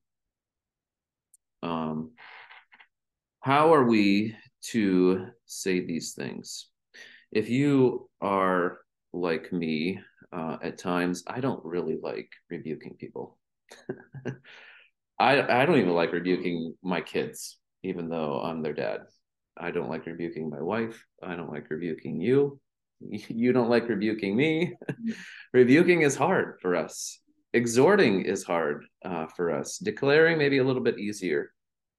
Um, 1.61 2.11
how 3.41 3.73
are 3.73 3.83
we 3.83 4.35
to 4.69 5.27
say 5.45 5.85
these 5.85 6.13
things? 6.13 6.67
If 7.33 7.49
you 7.49 8.09
are 8.21 8.79
like 9.15 9.51
me, 9.51 9.99
uh, 10.31 10.57
at 10.61 10.77
times. 10.77 11.23
I 11.27 11.39
don't 11.39 11.63
really 11.63 11.97
like 12.01 12.29
rebuking 12.49 12.95
people. 12.99 13.37
I 15.19 15.41
I 15.41 15.65
don't 15.65 15.77
even 15.77 15.93
like 15.93 16.11
rebuking 16.11 16.75
my 16.83 17.01
kids, 17.01 17.57
even 17.83 18.09
though 18.09 18.41
I'm 18.41 18.61
their 18.61 18.73
dad. 18.73 19.01
I 19.57 19.71
don't 19.71 19.89
like 19.89 20.05
rebuking 20.05 20.49
my 20.49 20.61
wife. 20.61 21.03
I 21.23 21.35
don't 21.35 21.51
like 21.51 21.69
rebuking 21.69 22.19
you. 22.21 22.59
You 23.01 23.51
don't 23.51 23.69
like 23.69 23.89
rebuking 23.89 24.35
me. 24.35 24.73
rebuking 25.53 26.01
is 26.01 26.15
hard 26.15 26.59
for 26.61 26.75
us. 26.75 27.19
Exhorting 27.53 28.21
is 28.21 28.43
hard 28.43 28.85
uh, 29.03 29.27
for 29.27 29.51
us. 29.51 29.77
Declaring 29.77 30.37
maybe 30.37 30.59
a 30.59 30.63
little 30.63 30.81
bit 30.81 30.97
easier. 30.97 31.51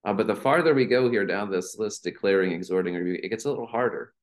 Uh, 0.05 0.15
but 0.15 0.27
the 0.27 0.35
farther 0.35 0.75
we 0.75 0.87
go 0.87 1.11
here 1.11 1.27
down 1.27 1.51
this 1.51 1.77
list, 1.79 2.03
declaring, 2.03 2.53
exhorting, 2.53 2.95
rebuking, 2.95 3.25
it 3.25 3.29
gets 3.29 3.45
a 3.45 3.51
little 3.51 3.67
harder. 3.67 4.15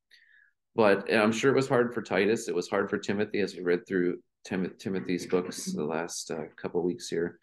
But 0.75 1.13
I'm 1.13 1.31
sure 1.31 1.51
it 1.51 1.55
was 1.55 1.69
hard 1.69 1.93
for 1.93 2.01
Titus. 2.01 2.47
It 2.47 2.55
was 2.55 2.69
hard 2.69 2.89
for 2.89 2.97
Timothy 2.97 3.39
as 3.39 3.55
we 3.55 3.61
read 3.61 3.87
through 3.87 4.19
Tim- 4.45 4.73
Timothy's 4.79 5.27
books 5.27 5.65
the 5.71 5.83
last 5.83 6.31
uh, 6.31 6.45
couple 6.59 6.81
weeks 6.81 7.07
here. 7.09 7.39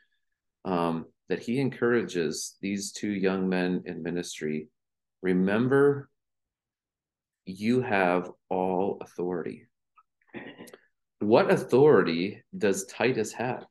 Um, 0.64 1.06
that 1.28 1.38
he 1.38 1.60
encourages 1.60 2.56
these 2.60 2.92
two 2.92 3.10
young 3.10 3.48
men 3.48 3.82
in 3.86 4.02
ministry 4.02 4.68
remember 5.22 6.08
you 7.46 7.80
have 7.80 8.30
all 8.48 8.98
authority. 9.00 9.66
What 11.18 11.50
authority 11.50 12.42
does 12.56 12.86
Titus 12.86 13.32
have? 13.32 13.64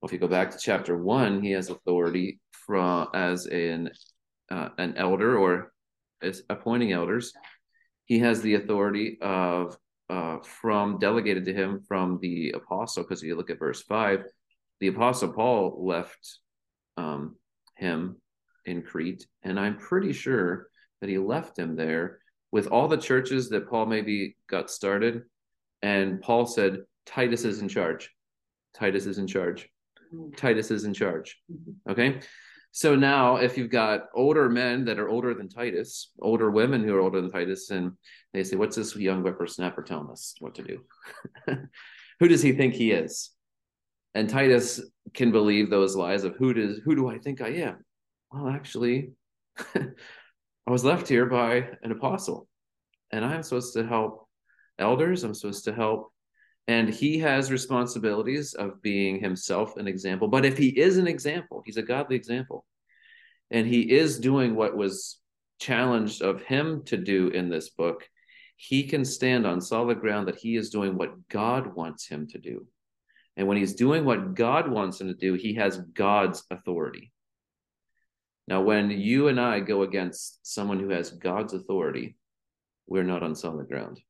Well, 0.00 0.08
if 0.08 0.12
you 0.12 0.18
go 0.18 0.28
back 0.28 0.50
to 0.50 0.58
chapter 0.58 0.96
one, 0.96 1.42
he 1.42 1.52
has 1.52 1.70
authority 1.70 2.40
from 2.50 3.08
as 3.14 3.46
an 3.46 3.90
uh, 4.50 4.70
an 4.78 4.94
elder 4.96 5.38
or 5.38 5.72
as 6.22 6.42
appointing 6.50 6.92
elders. 6.92 7.32
He 8.04 8.18
has 8.20 8.40
the 8.40 8.54
authority 8.54 9.18
of 9.20 9.76
uh, 10.10 10.38
from 10.40 10.98
delegated 10.98 11.44
to 11.46 11.54
him 11.54 11.80
from 11.88 12.18
the 12.20 12.50
apostle. 12.50 13.02
Because 13.02 13.22
if 13.22 13.28
you 13.28 13.36
look 13.36 13.50
at 13.50 13.58
verse 13.58 13.82
five, 13.82 14.24
the 14.80 14.88
apostle 14.88 15.32
Paul 15.32 15.84
left 15.86 16.38
um, 16.96 17.36
him 17.76 18.16
in 18.66 18.82
Crete, 18.82 19.26
and 19.42 19.58
I'm 19.58 19.76
pretty 19.76 20.12
sure 20.12 20.68
that 21.00 21.10
he 21.10 21.18
left 21.18 21.58
him 21.58 21.74
there 21.74 22.18
with 22.52 22.66
all 22.66 22.86
the 22.86 22.96
churches 22.96 23.48
that 23.48 23.68
Paul 23.68 23.86
maybe 23.86 24.36
got 24.48 24.70
started. 24.70 25.22
And 25.80 26.20
Paul 26.20 26.46
said, 26.46 26.82
Titus 27.06 27.44
is 27.44 27.60
in 27.60 27.68
charge. 27.68 28.10
Titus 28.74 29.06
is 29.06 29.18
in 29.18 29.26
charge. 29.26 29.68
Mm-hmm. 30.14 30.36
Titus 30.36 30.70
is 30.70 30.84
in 30.84 30.94
charge. 30.94 31.40
Mm-hmm. 31.50 31.90
Okay. 31.90 32.20
So 32.74 32.96
now, 32.96 33.36
if 33.36 33.58
you've 33.58 33.70
got 33.70 34.08
older 34.14 34.48
men 34.48 34.86
that 34.86 34.98
are 34.98 35.08
older 35.08 35.34
than 35.34 35.50
Titus, 35.50 36.10
older 36.22 36.50
women 36.50 36.82
who 36.82 36.94
are 36.94 37.00
older 37.00 37.20
than 37.20 37.30
Titus, 37.30 37.68
and 37.70 37.92
they 38.32 38.42
say, 38.42 38.56
What's 38.56 38.76
this 38.76 38.96
young 38.96 39.20
whippersnapper 39.22 39.82
telling 39.82 40.10
us 40.10 40.34
what 40.40 40.54
to 40.54 40.62
do? 40.62 40.80
who 42.18 42.28
does 42.28 42.40
he 42.40 42.52
think 42.52 42.72
he 42.72 42.92
is? 42.92 43.30
And 44.14 44.28
Titus 44.28 44.80
can 45.12 45.32
believe 45.32 45.68
those 45.68 45.94
lies 45.94 46.24
of 46.24 46.34
who 46.36 46.54
does 46.54 46.78
who 46.82 46.96
do 46.96 47.08
I 47.08 47.18
think 47.18 47.42
I 47.42 47.48
am? 47.48 47.84
Well, 48.30 48.48
actually, 48.48 49.10
I 49.74 50.70
was 50.70 50.82
left 50.82 51.08
here 51.08 51.26
by 51.26 51.68
an 51.82 51.92
apostle, 51.92 52.48
and 53.10 53.22
I'm 53.22 53.42
supposed 53.42 53.74
to 53.74 53.86
help 53.86 54.26
elders. 54.78 55.24
I'm 55.24 55.34
supposed 55.34 55.64
to 55.64 55.74
help. 55.74 56.10
And 56.68 56.88
he 56.88 57.18
has 57.18 57.50
responsibilities 57.50 58.54
of 58.54 58.80
being 58.82 59.20
himself 59.20 59.76
an 59.76 59.88
example. 59.88 60.28
But 60.28 60.44
if 60.44 60.56
he 60.56 60.68
is 60.68 60.96
an 60.96 61.08
example, 61.08 61.62
he's 61.64 61.76
a 61.76 61.82
godly 61.82 62.16
example. 62.16 62.64
And 63.50 63.66
he 63.66 63.92
is 63.92 64.18
doing 64.18 64.54
what 64.54 64.76
was 64.76 65.18
challenged 65.60 66.22
of 66.22 66.42
him 66.42 66.82
to 66.84 66.96
do 66.96 67.28
in 67.28 67.48
this 67.48 67.70
book. 67.70 68.08
He 68.56 68.84
can 68.84 69.04
stand 69.04 69.46
on 69.46 69.60
solid 69.60 70.00
ground 70.00 70.28
that 70.28 70.38
he 70.38 70.56
is 70.56 70.70
doing 70.70 70.96
what 70.96 71.28
God 71.28 71.74
wants 71.74 72.06
him 72.06 72.28
to 72.28 72.38
do. 72.38 72.66
And 73.36 73.48
when 73.48 73.56
he's 73.56 73.74
doing 73.74 74.04
what 74.04 74.34
God 74.34 74.70
wants 74.70 75.00
him 75.00 75.08
to 75.08 75.14
do, 75.14 75.34
he 75.34 75.54
has 75.54 75.78
God's 75.78 76.44
authority. 76.50 77.12
Now, 78.46 78.62
when 78.62 78.90
you 78.90 79.28
and 79.28 79.40
I 79.40 79.60
go 79.60 79.82
against 79.82 80.46
someone 80.46 80.78
who 80.78 80.90
has 80.90 81.10
God's 81.10 81.54
authority, 81.54 82.16
we're 82.86 83.04
not 83.04 83.22
on 83.22 83.34
solid 83.34 83.68
ground. 83.68 84.00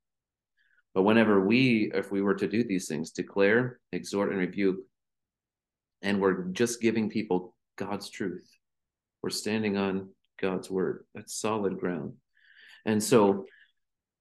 But 0.94 1.02
whenever 1.02 1.40
we, 1.40 1.90
if 1.94 2.12
we 2.12 2.20
were 2.20 2.34
to 2.34 2.49
do 2.49 2.64
these 2.64 2.87
things, 2.87 3.11
declare, 3.12 3.80
exhort, 3.92 4.30
and 4.30 4.38
rebuke, 4.38 4.80
and 6.02 6.20
we're 6.20 6.44
just 6.49 6.82
giving 6.82 7.08
people 7.08 7.54
God's 7.76 8.11
truth, 8.11 8.49
we're 9.22 9.30
standing 9.30 9.76
on 9.76 10.11
God's 10.40 10.70
word. 10.70 11.04
That's 11.14 11.40
solid 11.40 11.78
ground. 11.78 12.14
And 12.84 13.02
so, 13.02 13.46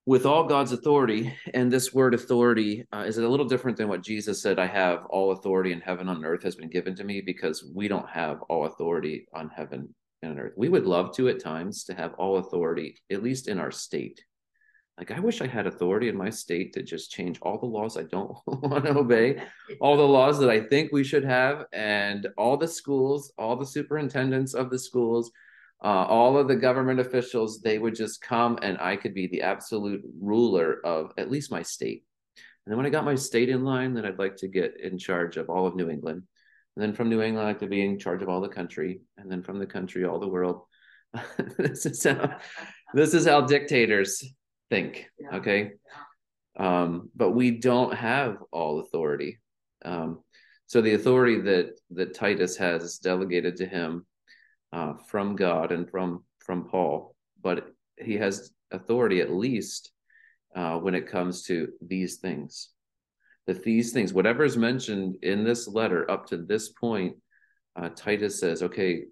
with 0.06 0.26
all 0.26 0.46
God's 0.46 0.72
authority, 0.72 1.34
and 1.54 1.72
this 1.72 1.94
word 1.94 2.14
authority 2.14 2.88
uh, 2.94 3.04
is 3.06 3.18
a 3.18 3.28
little 3.28 3.48
different 3.48 3.78
than 3.78 3.88
what 3.88 4.04
Jesus 4.04 4.42
said, 4.42 4.58
I 4.58 4.66
have 4.66 5.06
all 5.06 5.32
authority 5.32 5.74
in 5.74 5.82
heaven 5.82 6.10
on 6.10 6.26
earth 6.26 6.44
has 6.44 6.56
been 6.56 6.70
given 6.70 6.96
to 6.96 7.04
me 7.04 7.22
because 7.22 7.70
we 7.76 7.88
don't 7.88 8.10
have 8.10 8.42
all 8.44 8.66
authority 8.66 9.28
on 9.34 9.50
heaven 9.56 9.94
and 10.24 10.40
earth. 10.40 10.54
We 10.58 10.70
would 10.70 10.86
love 10.86 11.16
to 11.16 11.30
at 11.30 11.40
times 11.40 11.84
to 11.86 11.94
have 11.94 12.14
all 12.16 12.38
authority, 12.38 12.98
at 13.12 13.24
least 13.24 13.48
in 13.48 13.60
our 13.60 13.72
state. 13.72 14.24
Like 14.98 15.12
I 15.12 15.20
wish 15.20 15.42
I 15.42 15.48
had 15.48 15.68
authority 15.68 16.10
in 16.10 16.18
my 16.18 16.30
state 16.30 16.74
to 16.74 16.84
just 16.84 17.12
change 17.12 17.40
all 17.42 17.58
the 17.58 17.66
laws 17.66 17.98
I 17.98 18.04
don't 18.04 18.38
want 18.46 18.86
to 18.86 18.98
obey, 18.98 19.42
all 19.80 19.98
the 19.98 20.04
laws 20.04 20.40
that 20.40 20.50
I 20.50 20.62
think 20.62 20.92
we 20.92 21.04
should 21.04 21.24
have, 21.24 21.66
and 21.74 22.28
all 22.38 22.58
the 22.58 22.68
schools, 22.68 23.34
all 23.38 23.56
the 23.56 23.66
superintendents 23.66 24.54
of 24.54 24.70
the 24.70 24.78
schools, 24.78 25.32
uh, 25.84 25.88
all 25.88 26.38
of 26.38 26.48
the 26.48 26.56
government 26.56 27.00
officials, 27.00 27.62
they 27.62 27.80
would 27.80 27.96
just 27.96 28.22
come 28.22 28.60
and 28.62 28.78
I 28.80 28.96
could 28.96 29.16
be 29.16 29.28
the 29.28 29.42
absolute 29.42 30.04
ruler 30.22 30.86
of 30.86 31.12
at 31.18 31.32
least 31.32 31.52
my 31.52 31.64
state. 31.64 32.04
And 32.66 32.72
then 32.72 32.78
when 32.78 32.86
I 32.86 32.92
got 32.92 33.06
my 33.06 33.16
state 33.16 33.50
in 33.50 33.64
line, 33.64 33.96
then 33.96 34.06
I'd 34.06 34.20
like 34.20 34.36
to 34.38 34.48
get 34.48 34.80
in 34.80 35.00
charge 35.00 35.38
of 35.38 35.50
all 35.50 35.66
of 35.66 35.76
New 35.76 35.90
England. 35.90 36.24
And 36.76 36.84
then 36.84 36.94
from 36.94 37.10
New 37.10 37.22
England, 37.22 37.46
I 37.46 37.50
like 37.50 37.60
to 37.60 37.68
be 37.68 37.84
in 37.84 37.98
charge 37.98 38.22
of 38.22 38.30
all 38.30 38.40
the 38.40 38.48
country, 38.48 39.02
and 39.18 39.30
then 39.30 39.42
from 39.42 39.60
the 39.60 39.66
country, 39.66 40.06
all 40.06 40.20
the 40.20 40.28
world. 40.28 40.62
this 41.58 41.86
is 41.86 42.04
how 42.04 42.38
this 42.94 43.14
is 43.14 43.28
how 43.28 43.42
dictators 43.42 44.24
think. 44.72 45.06
Yeah. 45.20 45.38
Okay. 45.38 45.72
Um, 46.58 47.12
but 47.16 47.32
we 47.32 47.52
don't 47.52 47.94
have 47.94 48.38
all 48.52 48.80
authority. 48.80 49.40
Um, 49.86 50.24
so 50.66 50.82
the 50.82 50.96
authority 50.96 51.40
that 51.42 51.80
that 51.92 52.16
Titus 52.16 52.58
has 52.58 52.98
delegated 52.98 53.58
to 53.58 53.68
him 53.68 54.06
uh, 54.74 54.94
from 55.08 55.36
God 55.36 55.72
and 55.72 55.88
from 55.88 56.24
from 56.40 56.68
Paul, 56.68 57.16
but 57.42 57.68
he 57.98 58.16
has 58.16 58.52
authority 58.72 59.22
at 59.22 59.32
least 59.32 59.92
uh, 60.56 60.78
when 60.78 60.96
it 60.96 61.08
comes 61.08 61.44
to 61.44 61.68
these 61.82 62.18
things 62.18 62.70
that 63.48 63.64
these 63.64 63.92
things, 63.92 64.14
whatever 64.14 64.44
is 64.44 64.58
mentioned 64.58 65.18
in 65.24 65.44
this 65.44 65.68
letter 65.68 66.10
up 66.10 66.28
to 66.28 66.38
this 66.38 66.70
point, 66.70 67.16
uh, 67.76 67.90
Titus 67.90 68.40
says, 68.40 68.64
okay, 68.64 69.04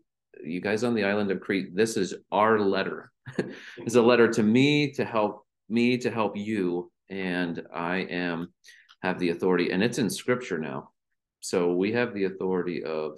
you 0.44 0.62
guys 0.62 0.84
on 0.84 0.94
the 0.94 1.04
island 1.04 1.32
of 1.32 1.40
Crete, 1.40 1.76
this 1.76 1.98
is 1.98 2.14
our 2.32 2.60
letter. 2.60 3.12
it's 3.78 3.96
a 3.96 4.02
letter 4.02 4.28
to 4.28 4.44
me 4.44 4.92
to 4.94 5.06
help 5.06 5.46
me 5.70 5.98
to 6.00 6.12
help 6.12 6.36
you, 6.36 6.92
and 7.10 7.66
I 7.74 7.98
am 7.98 8.54
have 9.02 9.20
the 9.20 9.30
authority, 9.30 9.72
and 9.72 9.82
it's 9.82 9.98
in 9.98 10.10
Scripture 10.10 10.58
now. 10.58 10.90
So 11.40 11.74
we 11.74 11.94
have 11.94 12.14
the 12.14 12.26
authority 12.26 12.84
of 12.84 13.18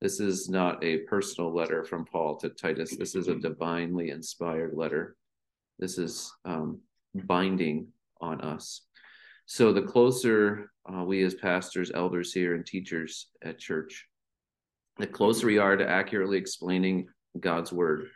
this 0.00 0.20
is 0.20 0.48
not 0.48 0.82
a 0.84 0.98
personal 0.98 1.52
letter 1.52 1.82
from 1.82 2.04
Paul 2.04 2.36
to 2.36 2.50
Titus. 2.50 2.96
This 2.96 3.16
is 3.16 3.26
a 3.26 3.34
divinely 3.34 4.10
inspired 4.10 4.74
letter. 4.74 5.16
This 5.80 5.98
is 5.98 6.32
um, 6.44 6.80
binding 7.14 7.88
on 8.20 8.40
us. 8.40 8.82
So 9.46 9.72
the 9.72 9.82
closer 9.82 10.70
uh, 10.92 11.02
we 11.02 11.22
as 11.24 11.34
pastors, 11.34 11.90
elders 11.92 12.32
here, 12.32 12.54
and 12.54 12.64
teachers 12.64 13.28
at 13.42 13.58
church, 13.58 14.06
the 14.98 15.06
closer 15.06 15.46
we 15.46 15.58
are 15.58 15.76
to 15.76 15.88
accurately 15.88 16.38
explaining 16.38 17.08
God's 17.40 17.72
word, 17.72 18.08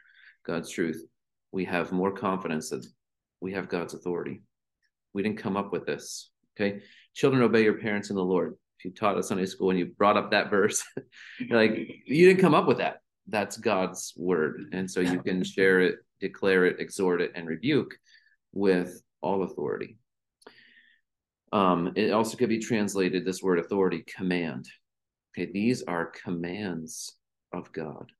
God's 0.46 0.70
truth, 0.70 1.04
we 1.52 1.64
have 1.64 1.92
more 1.92 2.12
confidence 2.12 2.70
that 2.70 2.86
we 3.42 3.52
have 3.52 3.68
God's 3.68 3.92
authority. 3.92 4.40
We 5.12 5.22
didn't 5.22 5.38
come 5.38 5.56
up 5.56 5.72
with 5.72 5.84
this. 5.84 6.30
Okay. 6.56 6.80
Children, 7.14 7.42
obey 7.42 7.64
your 7.64 7.78
parents 7.78 8.10
in 8.10 8.16
the 8.16 8.24
Lord. 8.24 8.56
If 8.78 8.84
you 8.84 8.90
taught 8.92 9.18
at 9.18 9.24
Sunday 9.24 9.46
school 9.46 9.70
and 9.70 9.78
you 9.78 9.86
brought 9.86 10.16
up 10.16 10.30
that 10.30 10.50
verse, 10.50 10.82
you're 11.40 11.58
like, 11.58 11.76
you 12.06 12.28
didn't 12.28 12.40
come 12.40 12.54
up 12.54 12.66
with 12.66 12.78
that. 12.78 13.00
That's 13.26 13.56
God's 13.56 14.12
word. 14.16 14.70
And 14.72 14.90
so 14.90 15.00
you 15.00 15.20
can 15.22 15.44
share 15.44 15.80
it, 15.80 15.96
declare 16.20 16.66
it, 16.66 16.80
exhort 16.80 17.20
it, 17.20 17.32
and 17.34 17.46
rebuke 17.46 17.96
with 18.52 19.02
all 19.20 19.42
authority. 19.42 19.96
Um, 21.52 21.92
it 21.96 22.12
also 22.12 22.36
could 22.36 22.48
be 22.48 22.58
translated 22.58 23.24
this 23.24 23.42
word 23.42 23.58
authority, 23.58 24.04
command. 24.06 24.66
Okay, 25.36 25.50
these 25.52 25.82
are 25.82 26.06
commands 26.06 27.16
of 27.52 27.72
God. 27.72 28.10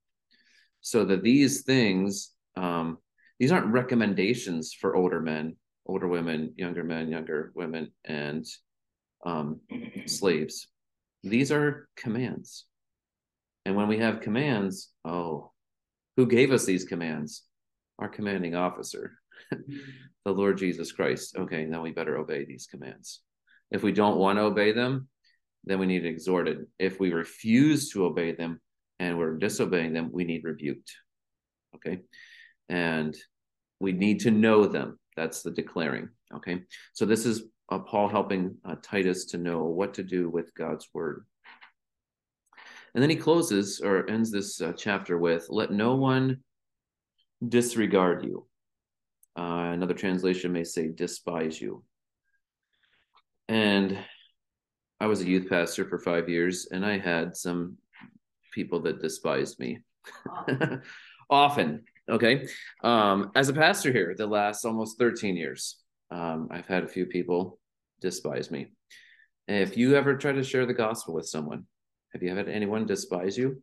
So 0.81 1.05
that 1.07 1.23
these 1.23 1.63
things, 1.63 2.33
um, 2.57 2.99
these 3.39 3.53
aren't 3.53 3.73
recommendations 3.73 4.73
for 4.73 4.97
older 4.97 5.21
men, 5.21 5.57
older 5.87 6.09
women, 6.09 6.55
younger 6.57 6.85
men, 6.85 7.09
younger 7.09 7.53
women, 7.55 7.93
and 8.05 8.47
um, 9.25 9.61
slaves. 10.07 10.69
These 11.23 11.53
are 11.53 11.89
commands. 11.97 12.67
And 13.65 13.77
when 13.77 13.89
we 13.89 13.99
have 13.99 14.21
commands, 14.21 14.91
oh, 15.05 15.53
who 16.17 16.27
gave 16.27 16.53
us 16.53 16.65
these 16.65 16.85
commands? 16.85 17.45
Our 17.99 18.09
commanding 18.09 18.55
officer, 18.55 19.13
the 19.51 20.33
Lord 20.33 20.59
Jesus 20.59 20.91
Christ. 20.93 21.37
Okay, 21.37 21.65
now 21.65 21.83
we 21.83 21.93
better 21.93 22.17
obey 22.17 22.45
these 22.45 22.67
commands. 22.67 23.21
If 23.71 23.83
we 23.83 23.93
don't 23.93 24.19
want 24.19 24.39
to 24.39 24.43
obey 24.43 24.73
them, 24.73 25.09
then 25.65 25.79
we 25.79 25.87
need 25.87 26.05
exhorted. 26.05 26.67
If 26.79 26.99
we 26.99 27.13
refuse 27.13 27.91
to 27.91 28.05
obey 28.05 28.33
them 28.33 28.61
and 28.99 29.19
we're 29.19 29.37
disobeying 29.37 29.93
them, 29.93 30.11
we 30.13 30.25
need 30.25 30.43
rebuked. 30.45 30.93
Okay. 31.77 32.01
And 32.73 33.15
we 33.81 33.93
need 33.93 34.21
to 34.21 34.31
know 34.31 34.65
them. 34.65 34.99
That's 35.15 35.43
the 35.43 35.51
declaring. 35.51 36.09
Okay. 36.35 36.63
So 36.95 37.05
this 37.05 37.27
is 37.27 37.43
uh, 37.71 37.81
Paul 37.81 38.09
helping 38.09 38.57
uh, 38.65 38.77
Titus 38.83 39.27
to 39.27 39.39
know 39.39 39.65
what 39.65 39.93
to 39.95 40.03
do 40.03 40.31
with 40.31 40.55
God's 40.55 40.89
word. 40.95 41.27
And 42.95 43.03
then 43.03 43.11
he 43.11 43.17
closes 43.17 43.81
or 43.81 44.09
ends 44.09 44.31
this 44.31 44.61
uh, 44.61 44.73
chapter 44.77 45.19
with 45.19 45.47
let 45.51 45.71
no 45.71 45.97
one 45.97 46.39
disregard 47.47 48.25
you. 48.25 48.47
Uh, 49.39 49.71
another 49.73 49.95
translation 49.95 50.53
may 50.53 50.65
say 50.65 50.89
despise 50.89 51.61
you. 51.61 51.85
And 53.49 53.99
I 54.99 55.07
was 55.07 55.21
a 55.21 55.27
youth 55.27 55.49
pastor 55.51 55.85
for 55.85 55.99
five 55.99 56.29
years, 56.29 56.69
and 56.71 56.87
I 56.87 56.97
had 56.97 57.37
some 57.37 57.77
people 58.55 58.81
that 58.83 59.03
despised 59.03 59.59
me 59.59 59.81
often. 61.31 61.85
Okay. 62.11 62.49
Um, 62.83 63.31
as 63.35 63.49
a 63.49 63.55
pastor 63.55 63.93
here, 63.93 64.15
the 64.17 64.27
last 64.27 64.65
almost 64.65 64.99
13 64.99 65.37
years, 65.37 65.77
um, 66.11 66.49
I've 66.51 66.67
had 66.67 66.85
a 66.85 66.89
few 66.89 67.07
people 67.07 67.59
despise 68.01 68.51
me. 68.51 68.69
If 69.49 69.77
you 69.77 69.97
ever 69.97 70.17
try 70.17 70.33
to 70.33 70.45
share 70.45 70.67
the 70.67 70.75
gospel 70.75 71.15
with 71.15 71.27
someone, 71.27 71.67
have 72.13 72.23
you 72.23 72.35
had 72.35 72.49
anyone 72.49 72.87
despise 72.87 73.37
you? 73.37 73.63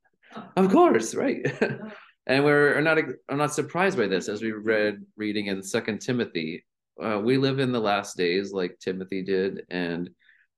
of 0.56 0.70
course, 0.70 1.14
right? 1.14 1.44
and 2.26 2.44
we're 2.44 2.80
not 2.80 2.98
I'm 3.28 3.38
not 3.38 3.54
surprised 3.54 3.98
by 3.98 4.06
this 4.06 4.28
as 4.28 4.42
we 4.42 4.52
read 4.52 5.04
reading 5.16 5.46
in 5.46 5.62
Second 5.62 6.00
Timothy. 6.00 6.64
Uh, 7.02 7.20
we 7.22 7.38
live 7.38 7.58
in 7.58 7.72
the 7.72 7.80
last 7.80 8.16
days, 8.16 8.52
like 8.52 8.78
Timothy 8.78 9.22
did, 9.22 9.62
and 9.70 10.10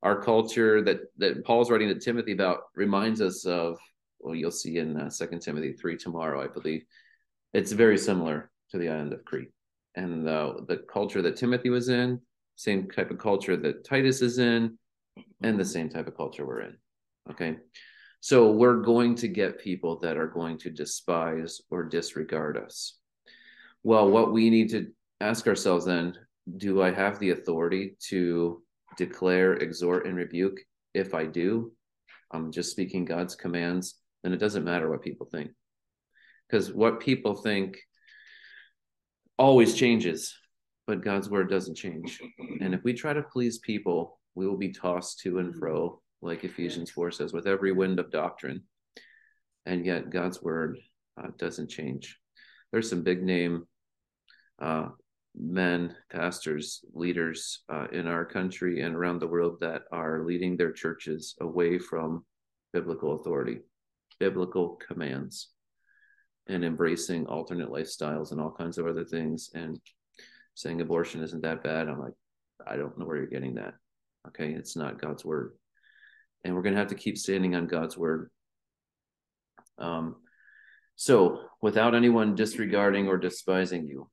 our 0.03 0.21
culture 0.21 0.83
that 0.83 1.01
that 1.19 1.45
Paul's 1.45 1.71
writing 1.71 1.89
to 1.89 1.99
Timothy 1.99 2.33
about 2.33 2.61
reminds 2.75 3.21
us 3.21 3.45
of. 3.45 3.79
Well, 4.21 4.37
you'll 4.37 4.53
see 4.53 4.79
in 4.79 4.97
uh, 4.97 5.11
Second 5.11 5.41
Timothy 5.41 5.73
three 5.73 5.97
tomorrow, 5.97 6.43
I 6.43 6.47
believe. 6.47 6.85
It's 7.53 7.73
very 7.73 7.99
similar 7.99 8.51
to 8.71 8.79
the 8.79 8.89
island 8.89 9.13
of 9.13 9.25
Crete, 9.25 9.53
and 9.95 10.27
the 10.27 10.65
the 10.67 10.79
culture 10.79 11.23
that 11.23 11.37
Timothy 11.37 11.71
was 11.71 11.89
in, 11.89 12.21
same 12.57 12.91
type 12.91 13.11
of 13.11 13.19
culture 13.19 13.57
that 13.57 13.85
Titus 13.85 14.23
is 14.23 14.39
in, 14.39 14.79
and 15.43 15.59
the 15.59 15.65
same 15.65 15.89
type 15.89 16.09
of 16.09 16.17
culture 16.17 16.47
we're 16.47 16.63
in. 16.63 16.77
Okay. 17.31 17.57
So 18.21 18.53
we're 18.53 18.83
going 18.83 19.17
to 19.17 19.29
get 19.29 19.59
people 19.59 19.99
that 20.01 20.17
are 20.17 20.29
going 20.29 20.57
to 20.59 20.71
despise 20.71 21.61
or 21.71 21.83
disregard 21.83 22.57
us. 22.57 22.99
Well, 23.83 24.09
what 24.09 24.33
we 24.33 24.49
need 24.49 24.71
to 24.71 24.93
ask 25.21 25.49
ourselves 25.49 25.87
then 25.87 26.15
do 26.57 26.83
I 26.83 26.93
have 26.93 27.19
the 27.19 27.31
authority 27.31 27.97
to 28.09 28.63
declare, 28.97 29.55
exhort, 29.55 30.07
and 30.07 30.17
rebuke? 30.17 30.61
If 30.95 31.15
I 31.15 31.27
do, 31.27 31.73
I'm 32.31 32.53
just 32.53 32.71
speaking 32.71 33.05
God's 33.05 33.35
commands, 33.35 33.99
then 34.23 34.33
it 34.33 34.39
doesn't 34.39 34.65
matter 34.65 34.91
what 34.91 35.03
people 35.03 35.27
think. 35.27 35.51
Because 36.53 36.71
what 36.71 37.01
people 37.01 37.35
think 37.35 37.79
always 39.39 39.75
changes, 39.75 40.37
but 40.87 41.03
God's 41.03 41.31
word 41.31 41.49
doesn't 41.49 41.77
change. 41.77 42.21
And 42.61 42.75
if 42.75 42.85
we 42.85 42.93
try 42.93 43.15
to 43.15 43.23
please 43.23 43.59
people, 43.61 44.21
we 44.35 44.47
will 44.47 44.59
be 44.59 44.71
tossed 44.71 45.21
to 45.21 45.39
and 45.39 45.57
fro 45.57 46.03
like 46.21 46.45
Ephesians 46.45 46.91
4 46.91 47.11
says, 47.11 47.33
with 47.33 47.47
every 47.47 47.73
wind 47.73 47.99
of 47.99 48.11
doctrine. 48.11 48.65
And 49.65 49.87
yet 49.87 50.11
God's 50.11 50.43
word 50.43 50.79
uh, 51.19 51.29
doesn't 51.39 51.71
change. 51.71 52.19
There's 52.71 52.91
some 52.91 53.03
big 53.03 53.23
name 53.23 53.67
uh, 54.61 54.89
men, 55.35 55.97
pastors, 56.13 56.85
leaders 56.93 57.63
uh, 57.73 57.87
in 57.93 58.07
our 58.07 58.27
country 58.27 58.83
and 58.83 58.95
around 58.95 59.21
the 59.21 59.27
world 59.27 59.57
that 59.61 59.85
are 59.91 60.23
leading 60.23 60.59
their 60.59 60.73
churches 60.73 61.35
away 61.41 61.79
from 61.79 62.27
biblical 62.75 63.19
authority, 63.19 63.61
biblical 64.21 64.79
commands, 64.87 65.49
and 66.49 66.65
embracing 66.65 67.27
alternate 67.27 67.71
lifestyles 67.71 68.33
and 68.33 68.41
all 68.41 68.51
kinds 68.51 68.79
of 68.79 68.87
other 68.87 69.05
things 69.05 69.51
and 69.55 69.81
saying 70.55 70.81
abortion 70.81 71.23
isn't 71.23 71.43
that 71.43 71.63
bad. 71.63 71.89
I'm 71.89 72.01
like, 72.01 72.15
I 72.67 72.77
don't 72.77 72.99
know 72.99 73.07
where 73.07 73.17
you're 73.17 73.27
getting 73.27 73.55
that. 73.55 73.75
Okay, 74.29 74.53
it's 74.53 74.77
not 74.77 75.01
God's 75.01 75.25
word 75.25 75.53
and 76.45 76.55
we're 76.55 76.63
going 76.63 76.75
to 76.75 76.81
have 76.81 76.89
to 76.89 76.95
keep 76.95 77.19
standing 77.19 77.55
on 77.55 77.67
God's 77.67 77.97
word. 77.97 78.31
Um, 79.79 80.17
so, 80.97 81.41
without 81.61 81.95
anyone 81.95 82.35
disregarding 82.35 83.09
or 83.09 83.17
despising 83.17 83.87
you, 83.87 84.09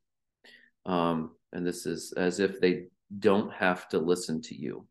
um, 0.85 1.31
and 1.51 1.65
this 1.65 1.85
is 1.85 2.13
as 2.15 2.39
if 2.39 2.59
they 2.59 2.85
don't 3.17 3.51
have 3.53 3.87
to 3.89 3.99
listen 3.99 4.41
to 4.43 4.55
you. 4.55 4.87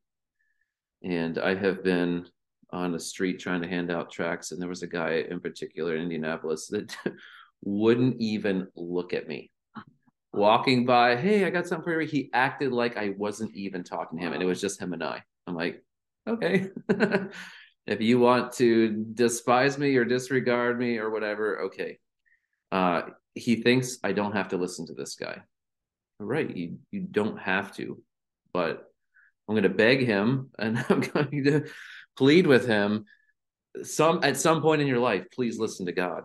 And 1.02 1.38
I 1.38 1.54
have 1.54 1.82
been 1.82 2.26
on 2.70 2.92
the 2.92 3.00
street 3.00 3.38
trying 3.38 3.62
to 3.62 3.68
hand 3.68 3.90
out 3.90 4.10
tracts, 4.10 4.52
and 4.52 4.60
there 4.60 4.68
was 4.68 4.82
a 4.82 4.86
guy 4.86 5.24
in 5.30 5.40
particular 5.40 5.96
in 5.96 6.02
Indianapolis 6.02 6.68
that 6.68 6.94
wouldn't 7.62 8.20
even 8.20 8.68
look 8.76 9.12
at 9.12 9.28
me. 9.28 9.50
Walking 10.32 10.84
by, 10.84 11.16
hey, 11.16 11.44
I 11.44 11.50
got 11.50 11.66
something 11.66 11.84
for 11.84 12.00
you. 12.00 12.06
He 12.06 12.30
acted 12.32 12.72
like 12.72 12.96
I 12.96 13.14
wasn't 13.16 13.54
even 13.54 13.82
talking 13.82 14.18
to 14.18 14.24
him, 14.24 14.32
and 14.32 14.42
it 14.42 14.46
was 14.46 14.60
just 14.60 14.80
him 14.80 14.92
and 14.92 15.02
I. 15.02 15.22
I'm 15.46 15.54
like, 15.54 15.82
okay. 16.28 16.68
if 17.86 18.00
you 18.00 18.18
want 18.18 18.52
to 18.54 19.06
despise 19.14 19.78
me 19.78 19.96
or 19.96 20.04
disregard 20.04 20.78
me 20.78 20.98
or 20.98 21.10
whatever, 21.10 21.62
okay. 21.62 21.98
Uh, 22.70 23.02
he 23.34 23.62
thinks 23.62 23.98
I 24.04 24.12
don't 24.12 24.34
have 24.34 24.48
to 24.48 24.58
listen 24.58 24.86
to 24.86 24.94
this 24.94 25.14
guy. 25.14 25.40
Right, 26.20 26.54
you 26.54 26.78
you 26.90 27.00
don't 27.00 27.38
have 27.38 27.74
to, 27.76 28.02
but 28.52 28.88
I'm 29.48 29.54
going 29.54 29.62
to 29.62 29.68
beg 29.70 30.04
him 30.04 30.50
and 30.58 30.78
I'm 30.88 31.00
going 31.00 31.44
to 31.44 31.64
plead 32.18 32.46
with 32.46 32.66
him. 32.66 33.04
Some 33.84 34.20
at 34.24 34.36
some 34.36 34.60
point 34.60 34.82
in 34.82 34.88
your 34.88 34.98
life, 34.98 35.24
please 35.32 35.58
listen 35.58 35.86
to 35.86 35.92
God. 35.92 36.24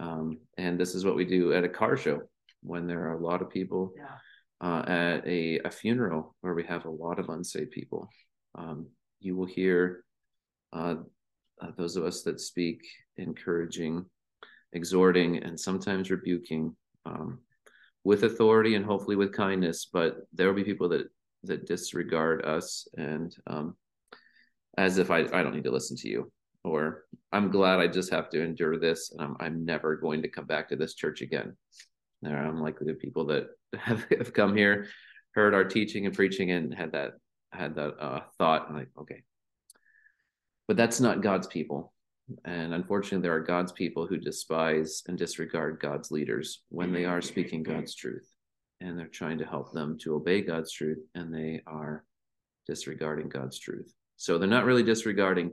Um, 0.00 0.38
and 0.56 0.80
this 0.80 0.94
is 0.94 1.04
what 1.04 1.14
we 1.14 1.26
do 1.26 1.52
at 1.52 1.62
a 1.62 1.68
car 1.68 1.96
show 1.98 2.22
when 2.62 2.86
there 2.86 3.06
are 3.06 3.18
a 3.18 3.22
lot 3.22 3.42
of 3.42 3.50
people 3.50 3.92
yeah. 3.94 4.66
uh, 4.66 4.82
at 4.88 5.26
a, 5.26 5.58
a 5.58 5.70
funeral 5.70 6.34
where 6.40 6.54
we 6.54 6.64
have 6.64 6.86
a 6.86 6.90
lot 6.90 7.18
of 7.18 7.28
unsaved 7.28 7.70
people. 7.70 8.08
Um, 8.54 8.86
you 9.20 9.36
will 9.36 9.46
hear 9.46 10.04
uh, 10.72 10.96
uh, 11.60 11.70
those 11.76 11.96
of 11.96 12.04
us 12.04 12.22
that 12.22 12.40
speak 12.40 12.80
encouraging, 13.18 14.06
exhorting, 14.72 15.42
and 15.42 15.60
sometimes 15.60 16.10
rebuking 16.10 16.74
um, 17.04 17.40
with 18.04 18.24
authority 18.24 18.74
and 18.74 18.86
hopefully 18.86 19.16
with 19.16 19.34
kindness. 19.34 19.86
But 19.92 20.16
there 20.32 20.46
will 20.48 20.54
be 20.54 20.64
people 20.64 20.88
that 20.88 21.08
that 21.44 21.66
disregard 21.66 22.44
us 22.44 22.86
and 22.96 23.34
um, 23.46 23.74
as 24.76 24.98
if 24.98 25.10
I, 25.10 25.20
I 25.32 25.42
don't 25.42 25.54
need 25.54 25.64
to 25.64 25.70
listen 25.70 25.96
to 25.98 26.08
you. 26.08 26.30
Or 26.62 27.04
I'm 27.32 27.50
glad 27.50 27.80
I 27.80 27.86
just 27.86 28.12
have 28.12 28.28
to 28.30 28.42
endure 28.42 28.78
this. 28.78 29.10
And 29.12 29.20
I'm, 29.20 29.36
I'm 29.40 29.64
never 29.64 29.96
going 29.96 30.22
to 30.22 30.28
come 30.28 30.46
back 30.46 30.68
to 30.68 30.76
this 30.76 30.94
church 30.94 31.22
again. 31.22 31.56
There 32.22 32.36
are 32.36 32.48
unlikely 32.48 32.86
the 32.86 32.94
people 32.94 33.26
that 33.26 33.48
have, 33.78 34.04
have 34.16 34.32
come 34.32 34.56
here, 34.56 34.86
heard 35.34 35.54
our 35.54 35.64
teaching 35.64 36.06
and 36.06 36.14
preaching 36.14 36.50
and 36.50 36.74
had 36.74 36.92
that 36.92 37.12
had 37.52 37.74
that 37.74 37.94
uh, 37.98 38.20
thought 38.38 38.68
and 38.68 38.78
like 38.78 38.88
okay. 38.98 39.22
But 40.68 40.76
that's 40.76 41.00
not 41.00 41.22
god's 41.22 41.46
people. 41.46 41.92
And 42.44 42.72
unfortunately 42.72 43.22
there 43.22 43.34
are 43.34 43.40
god's 43.40 43.72
people 43.72 44.06
who 44.06 44.18
despise 44.18 45.02
and 45.08 45.18
disregard 45.18 45.80
god's 45.80 46.12
leaders 46.12 46.62
when 46.68 46.92
they 46.92 47.06
are 47.06 47.20
speaking 47.20 47.64
god's 47.64 47.94
truth. 47.94 48.28
And 48.80 48.96
they're 48.96 49.08
trying 49.08 49.38
to 49.38 49.44
help 49.44 49.72
them 49.72 49.98
to 50.02 50.14
obey 50.14 50.42
god's 50.42 50.72
truth 50.72 51.04
and 51.14 51.34
they 51.34 51.62
are 51.66 52.04
disregarding 52.66 53.28
god's 53.28 53.58
truth 53.58 53.92
so 54.20 54.36
they're 54.36 54.46
not 54.46 54.66
really 54.66 54.82
disregarding 54.82 55.50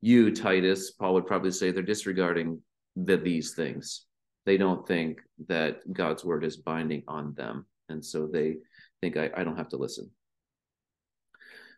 you 0.00 0.34
titus. 0.34 0.92
Paul 0.92 1.12
would 1.12 1.26
probably 1.26 1.50
say 1.50 1.70
they're 1.70 1.82
disregarding 1.82 2.62
the, 2.96 3.18
these 3.18 3.52
things. 3.52 4.06
They 4.46 4.56
don't 4.56 4.88
think 4.88 5.18
that 5.48 5.80
god's 5.92 6.24
word 6.24 6.42
is 6.42 6.56
binding 6.56 7.02
on 7.06 7.34
them. 7.34 7.66
And 7.90 8.02
so 8.02 8.26
they 8.26 8.56
think 9.02 9.18
i, 9.18 9.28
I 9.36 9.44
don't 9.44 9.58
have 9.58 9.68
to 9.68 9.76
listen. 9.76 10.10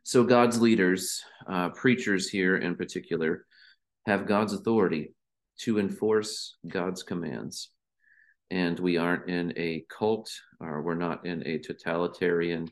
So 0.05 0.23
God's 0.23 0.61
leaders, 0.61 1.21
uh, 1.49 1.71
preachers 1.71 2.29
here 2.29 2.59
in 2.59 2.77
particular, 2.77 3.45
have 4.07 4.29
God's 4.29 4.53
authority 4.53 5.13
to 5.63 5.81
enforce 5.81 6.59
God's 6.69 7.03
commands. 7.03 7.71
And 8.53 8.79
we 8.79 8.99
aren't 8.99 9.29
in 9.29 9.53
a 9.57 9.85
cult 9.91 10.31
or 10.61 10.81
we're 10.83 10.95
not 10.95 11.27
in 11.27 11.45
a 11.45 11.59
totalitarian 11.59 12.69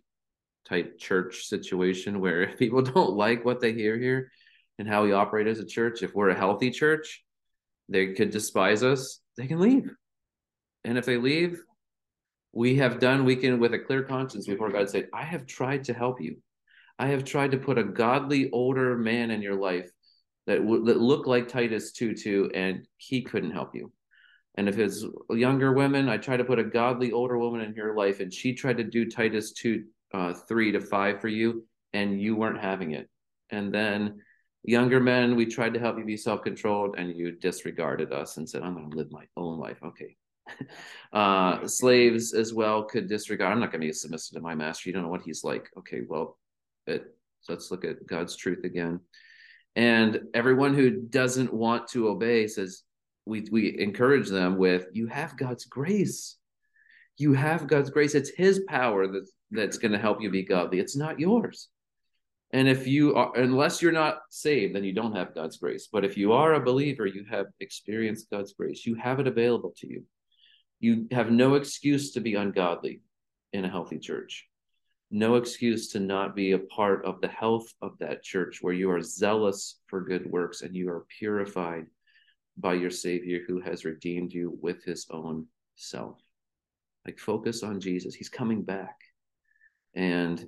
type 0.68 0.98
church 0.98 1.46
situation 1.46 2.20
where 2.20 2.42
if 2.42 2.59
people 2.59 2.83
don't 2.83 3.16
like 3.16 3.44
what 3.44 3.61
they 3.61 3.72
hear 3.72 3.98
here 3.98 4.31
and 4.78 4.88
how 4.88 5.02
we 5.04 5.12
operate 5.12 5.46
as 5.46 5.59
a 5.59 5.66
church, 5.66 6.02
if 6.02 6.14
we're 6.14 6.31
a 6.31 6.38
healthy 6.38 6.70
church, 6.70 7.24
they 7.88 8.12
could 8.12 8.31
despise 8.31 8.83
us, 8.83 9.20
they 9.37 9.46
can 9.46 9.59
leave. 9.59 9.90
And 10.85 10.98
if 10.98 11.07
they 11.07 11.16
leave, 11.16 11.62
we 12.52 12.76
have 12.76 12.98
done, 12.98 13.24
we 13.24 13.37
can, 13.37 13.61
with 13.61 13.74
a 13.74 13.78
clear 13.78 14.02
conscience 14.02 14.46
before 14.46 14.70
God, 14.70 14.88
say, 14.88 15.07
I 15.12 15.22
have 15.22 15.46
tried 15.46 15.85
to 15.85 15.94
help 15.94 16.20
you. 16.20 16.37
I 16.98 17.09
have 17.09 17.24
tried 17.24 17.52
to 17.52 17.59
put 17.59 17.78
a 17.78 17.85
godly 17.85 18.50
older 18.50 18.96
man 18.96 19.31
in 19.31 19.42
your 19.42 19.54
life 19.54 19.90
that 20.46 20.64
would 20.64 20.87
that 20.87 20.98
look 20.98 21.26
like 21.26 21.48
Titus 21.48 21.92
2 21.92 22.14
2, 22.14 22.50
and 22.54 22.87
he 22.96 23.22
couldn't 23.22 23.52
help 23.52 23.74
you. 23.74 23.92
And 24.57 24.68
if 24.68 24.78
it's 24.78 25.04
younger 25.31 25.72
women, 25.72 26.09
I 26.09 26.16
try 26.16 26.37
to 26.37 26.44
put 26.44 26.59
a 26.59 26.64
godly 26.64 27.12
older 27.12 27.38
woman 27.38 27.61
in 27.61 27.74
your 27.74 27.94
life, 27.94 28.20
and 28.20 28.33
she 28.33 28.54
tried 28.54 28.78
to 28.78 28.85
do 28.85 29.09
Titus 29.09 29.52
2 29.52 29.85
uh, 30.12 30.33
3 30.33 30.73
to 30.73 30.81
5 30.81 31.21
for 31.21 31.29
you, 31.29 31.66
and 31.92 32.21
you 32.21 32.37
weren't 32.37 32.61
having 32.61 32.92
it. 32.92 33.09
And 33.51 33.73
then 33.73 34.21
younger 34.62 35.01
men, 35.01 35.37
we 35.37 35.47
tried 35.47 35.75
to 35.75 35.81
help 35.81 35.99
you 35.99 36.05
be 36.05 36.16
self 36.16 36.42
controlled, 36.42 36.97
and 36.99 37.14
you 37.14 37.33
disregarded 37.33 38.12
us 38.12 38.37
and 38.37 38.49
said, 38.49 38.62
I'm 38.62 38.75
going 38.75 38.90
to 38.90 38.97
live 38.97 39.11
my 39.11 39.25
own 39.37 39.59
life. 39.59 39.79
Okay. 39.85 40.16
uh, 41.12 41.66
slaves 41.66 42.33
as 42.33 42.55
well 42.55 42.85
could 42.85 43.09
disregard, 43.09 43.53
I'm 43.53 43.61
not 43.61 43.71
going 43.71 43.81
to 43.83 43.87
be 43.87 43.92
submissive 43.92 44.35
to 44.37 44.42
my 44.42 44.55
master. 44.55 44.88
You 44.88 44.94
don't 44.94 45.03
know 45.03 45.09
what 45.09 45.23
he's 45.23 45.44
like. 45.44 45.68
Okay, 45.79 46.03
well, 46.09 46.38
it, 46.87 47.05
let's 47.49 47.71
look 47.71 47.85
at 47.85 48.07
God's 48.07 48.37
truth 48.37 48.64
again. 48.64 49.01
And 49.77 50.21
everyone 50.35 50.75
who 50.75 50.90
doesn't 50.90 51.53
want 51.53 51.88
to 51.88 52.09
obey 52.09 52.47
says, 52.47 52.83
we, 53.27 53.47
we 53.53 53.79
encourage 53.79 54.29
them 54.29 54.57
with, 54.57 54.87
you 54.92 55.07
have 55.07 55.37
God's 55.37 55.66
grace. 55.66 56.38
You 57.18 57.35
have 57.35 57.66
God's 57.66 57.90
grace. 57.90 58.14
It's 58.14 58.31
his 58.31 58.61
power 58.68 59.09
that's, 59.09 59.33
that's 59.50 59.78
going 59.78 59.92
to 59.92 59.98
help 59.98 60.22
you 60.22 60.31
be 60.31 60.44
godly. 60.44 60.78
It's 60.78 60.96
not 60.96 61.20
yours. 61.20 61.68
And 62.52 62.66
if 62.66 62.87
you 62.87 63.14
are, 63.14 63.37
unless 63.37 63.83
you're 63.83 63.92
not 63.92 64.20
saved, 64.31 64.74
then 64.74 64.85
you 64.85 64.94
don't 64.94 65.14
have 65.14 65.35
God's 65.35 65.59
grace. 65.59 65.88
But 65.92 66.04
if 66.04 66.16
you 66.16 66.33
are 66.33 66.54
a 66.54 66.64
believer, 66.64 67.07
you 67.07 67.24
have 67.28 67.46
experienced 67.61 68.31
God's 68.31 68.54
grace. 68.54 68.87
You 68.87 68.94
have 68.94 69.20
it 69.20 69.26
available 69.26 69.74
to 69.78 69.88
you. 69.88 70.04
You 70.81 71.09
have 71.11 71.31
no 71.31 71.57
excuse 71.57 72.12
to 72.12 72.20
be 72.20 72.37
ungodly 72.37 73.02
in 73.52 73.64
a 73.64 73.70
healthy 73.70 73.98
church. 73.98 74.46
No 75.11 75.35
excuse 75.37 75.88
to 75.92 76.00
not 76.00 76.37
be 76.37 76.52
a 76.52 76.59
part 76.59 77.04
of 77.04 77.20
the 77.20 77.28
health 77.28 77.66
of 77.83 77.98
that 77.98 78.22
church 78.22 78.59
where 78.61 78.74
you 78.74 78.90
are 78.90 79.02
zealous 79.02 79.81
for 79.87 80.02
good 80.02 80.31
works 80.31 80.62
and 80.62 80.74
you 80.74 80.88
are 80.90 81.07
purified 81.18 81.87
by 82.57 82.74
your 82.74 82.90
Savior 82.90 83.40
who 83.46 83.61
has 83.61 83.85
redeemed 83.85 84.33
you 84.33 84.59
with 84.61 84.85
his 84.85 85.07
own 85.11 85.46
self. 85.76 86.20
Like, 87.09 87.18
focus 87.18 87.62
on 87.62 87.81
Jesus. 87.81 88.14
He's 88.14 88.29
coming 88.29 88.62
back. 88.62 88.94
And 89.94 90.47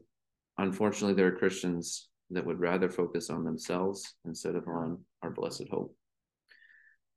unfortunately, 0.59 1.14
there 1.14 1.29
are 1.29 1.38
Christians 1.38 2.11
that 2.29 2.44
would 2.44 2.61
rather 2.61 2.90
focus 2.90 3.31
on 3.31 3.44
themselves 3.44 4.14
instead 4.27 4.57
of 4.57 4.68
on 4.68 4.99
our 5.23 5.31
blessed 5.31 5.68
hope. 5.70 5.96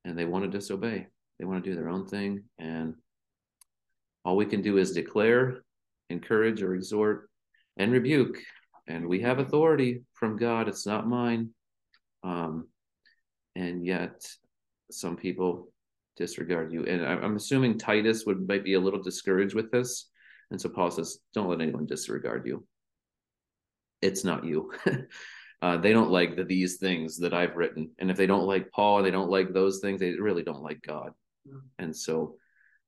And 0.05 0.17
they 0.17 0.23
want 0.23 0.45
to 0.45 0.49
disobey, 0.49 1.07
they 1.37 1.45
want 1.45 1.61
to 1.61 1.69
do 1.69 1.75
their 1.75 1.89
own 1.89 2.07
thing. 2.07 2.45
And 2.57 2.93
all 4.23 4.37
we 4.37 4.45
can 4.45 4.61
do 4.61 4.77
is 4.77 4.93
declare, 4.93 5.65
encourage, 6.09 6.63
or 6.63 6.73
exhort 6.73 7.29
and 7.75 7.91
rebuke. 7.91 8.37
And 8.87 9.09
we 9.09 9.19
have 9.19 9.39
authority 9.39 10.03
from 10.13 10.37
God, 10.37 10.69
it's 10.69 10.87
not 10.87 11.05
mine. 11.05 11.49
Um, 12.23 12.69
and 13.57 13.85
yet, 13.85 14.25
some 14.89 15.17
people 15.17 15.72
disregard 16.15 16.71
you. 16.71 16.85
And 16.85 17.05
I'm 17.05 17.35
assuming 17.35 17.77
Titus 17.77 18.25
would 18.25 18.47
might 18.47 18.63
be 18.63 18.75
a 18.75 18.79
little 18.79 19.01
discouraged 19.01 19.55
with 19.55 19.71
this. 19.71 20.09
And 20.51 20.59
so 20.59 20.69
Paul 20.69 20.91
says, 20.91 21.19
Don't 21.33 21.49
let 21.49 21.61
anyone 21.61 21.85
disregard 21.85 22.45
you 22.45 22.65
it's 24.03 24.23
not 24.23 24.43
you. 24.43 24.71
uh, 25.61 25.77
they 25.77 25.93
don't 25.93 26.11
like 26.11 26.35
the, 26.35 26.43
these 26.43 26.77
things 26.77 27.17
that 27.19 27.33
I've 27.33 27.55
written. 27.55 27.91
And 27.97 28.11
if 28.11 28.17
they 28.17 28.27
don't 28.27 28.45
like 28.45 28.71
Paul, 28.71 28.97
and 28.97 29.07
they 29.07 29.11
don't 29.11 29.29
like 29.29 29.53
those 29.53 29.79
things, 29.79 29.99
they 29.99 30.11
really 30.11 30.43
don't 30.43 30.61
like 30.61 30.81
God. 30.81 31.13
And 31.79 31.95
so 31.95 32.35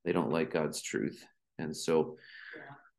they 0.04 0.12
don't 0.12 0.32
like 0.32 0.52
God's 0.52 0.82
truth. 0.82 1.26
And 1.58 1.76
so 1.76 2.18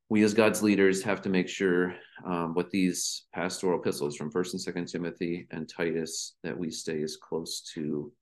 we 0.09 0.23
as 0.23 0.35
God's 0.35 0.63
leaders 0.63 1.03
have 1.03 1.21
to 1.23 1.29
make 1.29 1.49
sure 1.49 1.95
um, 2.25 2.55
with 2.55 2.71
these 2.71 3.27
pastoral 3.35 3.81
epistles 3.81 4.17
from 4.17 4.31
First 4.31 4.55
and 4.55 4.61
Second 4.61 4.87
Timothy 4.87 5.47
and 5.51 5.69
Titus 5.69 6.37
that 6.43 6.57
we 6.57 6.71
stay 6.71 7.03
as 7.03 7.17
close 7.17 7.61
to 7.75 8.13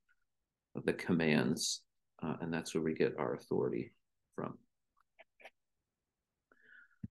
the 0.84 0.92
commands, 0.92 1.82
uh, 2.22 2.36
and 2.40 2.52
that's 2.52 2.74
where 2.74 2.82
we 2.82 2.94
get 2.94 3.18
our 3.18 3.34
authority 3.34 3.92
from. 4.34 4.58